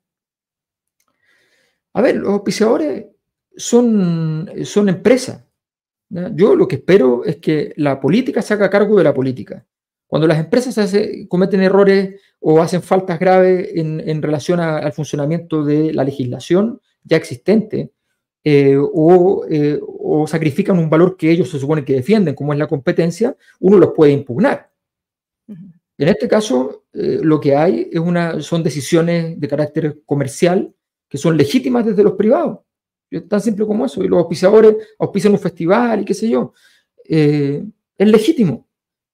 A 1.93 2.03
ver, 2.03 2.17
los 2.17 2.33
auspiciadores 2.33 3.07
son, 3.57 4.47
son 4.63 4.89
empresas, 4.89 5.43
yo 6.35 6.55
lo 6.55 6.67
que 6.67 6.75
espero 6.75 7.25
es 7.25 7.37
que 7.37 7.73
la 7.77 7.99
política 7.99 8.43
se 8.43 8.53
haga 8.53 8.69
cargo 8.69 8.95
de 8.95 9.05
la 9.05 9.13
política. 9.15 9.65
Cuando 10.13 10.27
las 10.27 10.37
empresas 10.37 10.95
cometen 11.27 11.61
errores 11.61 12.21
o 12.39 12.61
hacen 12.61 12.83
faltas 12.83 13.17
graves 13.17 13.71
en, 13.73 14.21
relación 14.21 14.59
al 14.59 14.93
funcionamiento 14.93 15.63
de 15.63 15.91
la 15.91 16.03
legislación 16.03 16.79
ya 17.03 17.17
existente, 17.17 17.93
eh, 18.43 18.77
eh, 19.49 19.79
o, 19.81 20.27
sacrifican 20.27 20.77
un 20.77 20.87
valor 20.87 21.17
que 21.17 21.31
ellos 21.31 21.49
se 21.49 21.57
supone 21.57 21.83
que 21.83 21.95
defienden, 21.95 22.35
como 22.35 22.53
es 22.53 22.59
la 22.59 22.67
competencia, 22.67 23.35
uno 23.59 23.79
los 23.79 23.93
puede 23.93 24.11
impugnar. 24.11 24.69
En 25.47 26.07
este 26.07 26.27
caso, 26.27 26.83
eh, 26.93 27.17
lo 27.23 27.39
que 27.39 27.55
hay 27.55 27.89
es 27.91 27.99
una, 27.99 28.39
son 28.39 28.61
decisiones 28.61 29.39
de 29.39 29.47
carácter 29.47 30.03
comercial 30.05 30.75
que 31.09 31.17
son 31.17 31.35
legítimas 31.35 31.87
desde 31.87 32.03
los 32.03 32.13
privados. 32.13 32.59
Tan 33.27 33.41
simple 33.41 33.65
como 33.65 33.87
eso. 33.87 34.03
Y 34.03 34.07
los 34.07 34.19
auspiciadores 34.19 34.75
auspician 34.99 35.33
un 35.33 35.39
festival 35.39 36.01
y 36.01 36.05
qué 36.05 36.13
sé 36.13 36.29
yo. 36.29 36.53
Es 37.03 37.63
legítimo. 37.97 38.67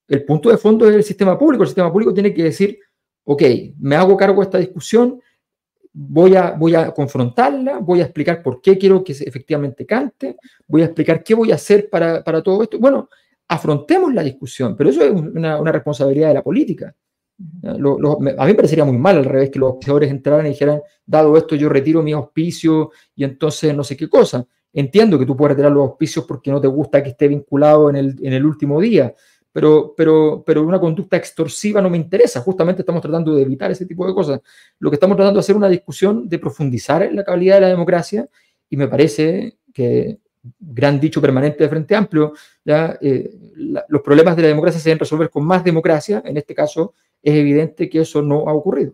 El 0.09 0.25
punto 0.25 0.49
de 0.49 0.57
fondo 0.57 0.89
es 0.89 0.95
el 0.95 1.03
sistema 1.03 1.37
público. 1.37 1.63
El 1.63 1.69
sistema 1.69 1.91
público 1.91 2.13
tiene 2.13 2.33
que 2.33 2.43
decir, 2.43 2.79
ok, 3.23 3.43
me 3.79 3.95
hago 3.95 4.17
cargo 4.17 4.41
de 4.41 4.45
esta 4.45 4.57
discusión, 4.57 5.21
voy 5.93 6.35
a, 6.35 6.51
voy 6.51 6.75
a 6.75 6.91
confrontarla, 6.91 7.77
voy 7.77 8.01
a 8.01 8.05
explicar 8.05 8.43
por 8.43 8.61
qué 8.61 8.77
quiero 8.77 9.03
que 9.03 9.13
efectivamente 9.13 9.85
cante, 9.85 10.37
voy 10.67 10.81
a 10.81 10.85
explicar 10.85 11.23
qué 11.23 11.35
voy 11.35 11.51
a 11.51 11.55
hacer 11.55 11.89
para, 11.89 12.23
para 12.23 12.43
todo 12.43 12.63
esto. 12.63 12.79
Bueno, 12.79 13.09
afrontemos 13.47 14.13
la 14.13 14.23
discusión, 14.23 14.75
pero 14.75 14.89
eso 14.89 15.03
es 15.03 15.11
una, 15.11 15.59
una 15.59 15.71
responsabilidad 15.71 16.29
de 16.29 16.33
la 16.33 16.43
política 16.43 16.95
a 17.63 17.77
mí 17.77 18.51
me 18.51 18.55
parecería 18.55 18.83
muy 18.83 18.97
mal 18.97 19.17
al 19.17 19.25
revés 19.25 19.49
que 19.49 19.59
los 19.59 19.69
auspiciadores 19.71 20.11
entraran 20.11 20.45
y 20.45 20.49
dijeran, 20.49 20.81
dado 21.05 21.37
esto 21.37 21.55
yo 21.55 21.69
retiro 21.69 22.03
mi 22.03 22.11
auspicio 22.11 22.91
y 23.15 23.23
entonces 23.23 23.73
no 23.73 23.83
sé 23.83 23.95
qué 23.95 24.09
cosa. 24.09 24.45
Entiendo 24.73 25.17
que 25.17 25.25
tú 25.25 25.35
puedes 25.35 25.55
retirar 25.55 25.71
los 25.71 25.87
auspicios 25.87 26.25
porque 26.25 26.51
no 26.51 26.59
te 26.59 26.67
gusta 26.67 27.01
que 27.01 27.09
esté 27.09 27.27
vinculado 27.27 27.89
en 27.89 27.95
el, 27.95 28.15
en 28.21 28.33
el 28.33 28.45
último 28.45 28.79
día, 28.81 29.15
pero, 29.51 29.93
pero, 29.95 30.43
pero 30.45 30.63
una 30.63 30.79
conducta 30.79 31.17
extorsiva 31.17 31.81
no 31.81 31.89
me 31.89 31.97
interesa. 31.97 32.41
Justamente 32.41 32.81
estamos 32.81 33.01
tratando 33.01 33.35
de 33.35 33.41
evitar 33.41 33.71
ese 33.71 33.85
tipo 33.85 34.07
de 34.07 34.13
cosas. 34.13 34.41
Lo 34.79 34.89
que 34.89 34.95
estamos 34.95 35.17
tratando 35.17 35.37
de 35.37 35.41
hacer 35.41 35.53
es 35.53 35.57
una 35.57 35.69
discusión 35.69 36.29
de 36.29 36.39
profundizar 36.39 37.03
en 37.03 37.15
la 37.15 37.23
calidad 37.23 37.55
de 37.55 37.61
la 37.61 37.67
democracia 37.69 38.29
y 38.69 38.77
me 38.77 38.87
parece 38.87 39.57
que 39.73 40.19
gran 40.59 40.99
dicho 40.99 41.21
permanente 41.21 41.63
de 41.63 41.69
Frente 41.69 41.95
Amplio, 41.95 42.33
ya, 42.63 42.97
eh, 43.01 43.29
los 43.87 44.01
problemas 44.01 44.35
de 44.35 44.43
la 44.43 44.47
democracia 44.47 44.79
se 44.79 44.89
deben 44.89 44.99
resolver 44.99 45.29
con 45.29 45.45
más 45.45 45.63
democracia, 45.63 46.21
en 46.25 46.37
este 46.37 46.55
caso 46.55 46.93
es 47.21 47.35
evidente 47.35 47.89
que 47.89 48.01
eso 48.01 48.21
no 48.21 48.47
ha 48.47 48.53
ocurrido. 48.53 48.93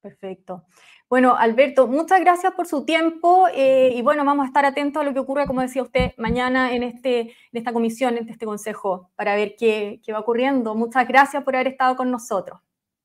Perfecto. 0.00 0.64
Bueno, 1.08 1.36
Alberto, 1.36 1.86
muchas 1.86 2.20
gracias 2.20 2.54
por 2.54 2.66
su 2.66 2.84
tiempo 2.84 3.46
eh, 3.54 3.92
y 3.94 4.02
bueno, 4.02 4.24
vamos 4.24 4.44
a 4.44 4.46
estar 4.48 4.64
atentos 4.64 5.02
a 5.02 5.04
lo 5.04 5.12
que 5.12 5.20
ocurra, 5.20 5.46
como 5.46 5.60
decía 5.60 5.82
usted, 5.82 6.12
mañana 6.16 6.74
en, 6.74 6.82
este, 6.82 7.20
en 7.20 7.28
esta 7.52 7.72
comisión, 7.72 8.16
en 8.16 8.28
este 8.28 8.46
consejo, 8.46 9.10
para 9.14 9.34
ver 9.36 9.54
qué, 9.56 10.00
qué 10.04 10.12
va 10.12 10.20
ocurriendo. 10.20 10.74
Muchas 10.74 11.06
gracias 11.06 11.44
por 11.44 11.54
haber 11.54 11.68
estado 11.68 11.96
con 11.96 12.10
nosotros. 12.10 12.58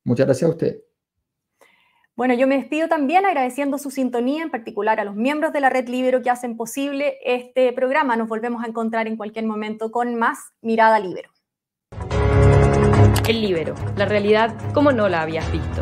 Muchas 0.04 0.26
gracias 0.26 0.50
a 0.50 0.54
usted. 0.54 0.80
Bueno, 2.20 2.34
yo 2.34 2.48
me 2.48 2.58
despido 2.58 2.90
también 2.90 3.26
agradeciendo 3.26 3.78
su 3.78 3.92
sintonía, 3.92 4.44
en 4.44 4.52
particular 4.52 5.00
a 5.00 5.06
los 5.06 5.16
miembros 5.16 5.54
de 5.54 5.62
la 5.62 5.70
Red 5.70 5.88
Libero 5.88 6.22
que 6.22 6.30
hacen 6.30 6.58
posible 6.58 7.18
este 7.24 7.72
programa. 7.72 8.18
Nos 8.18 8.28
volvemos 8.28 8.62
a 8.64 8.68
encontrar 8.68 9.08
en 9.08 9.16
cualquier 9.16 9.46
momento 9.46 9.90
con 9.90 10.16
más 10.16 10.38
Mirada 10.62 11.00
Libero. 11.00 11.30
El 13.26 13.42
Libero, 13.42 13.74
la 13.96 14.06
realidad 14.06 14.54
como 14.74 14.92
no 14.92 15.08
la 15.08 15.22
habías 15.22 15.50
visto. 15.50 15.82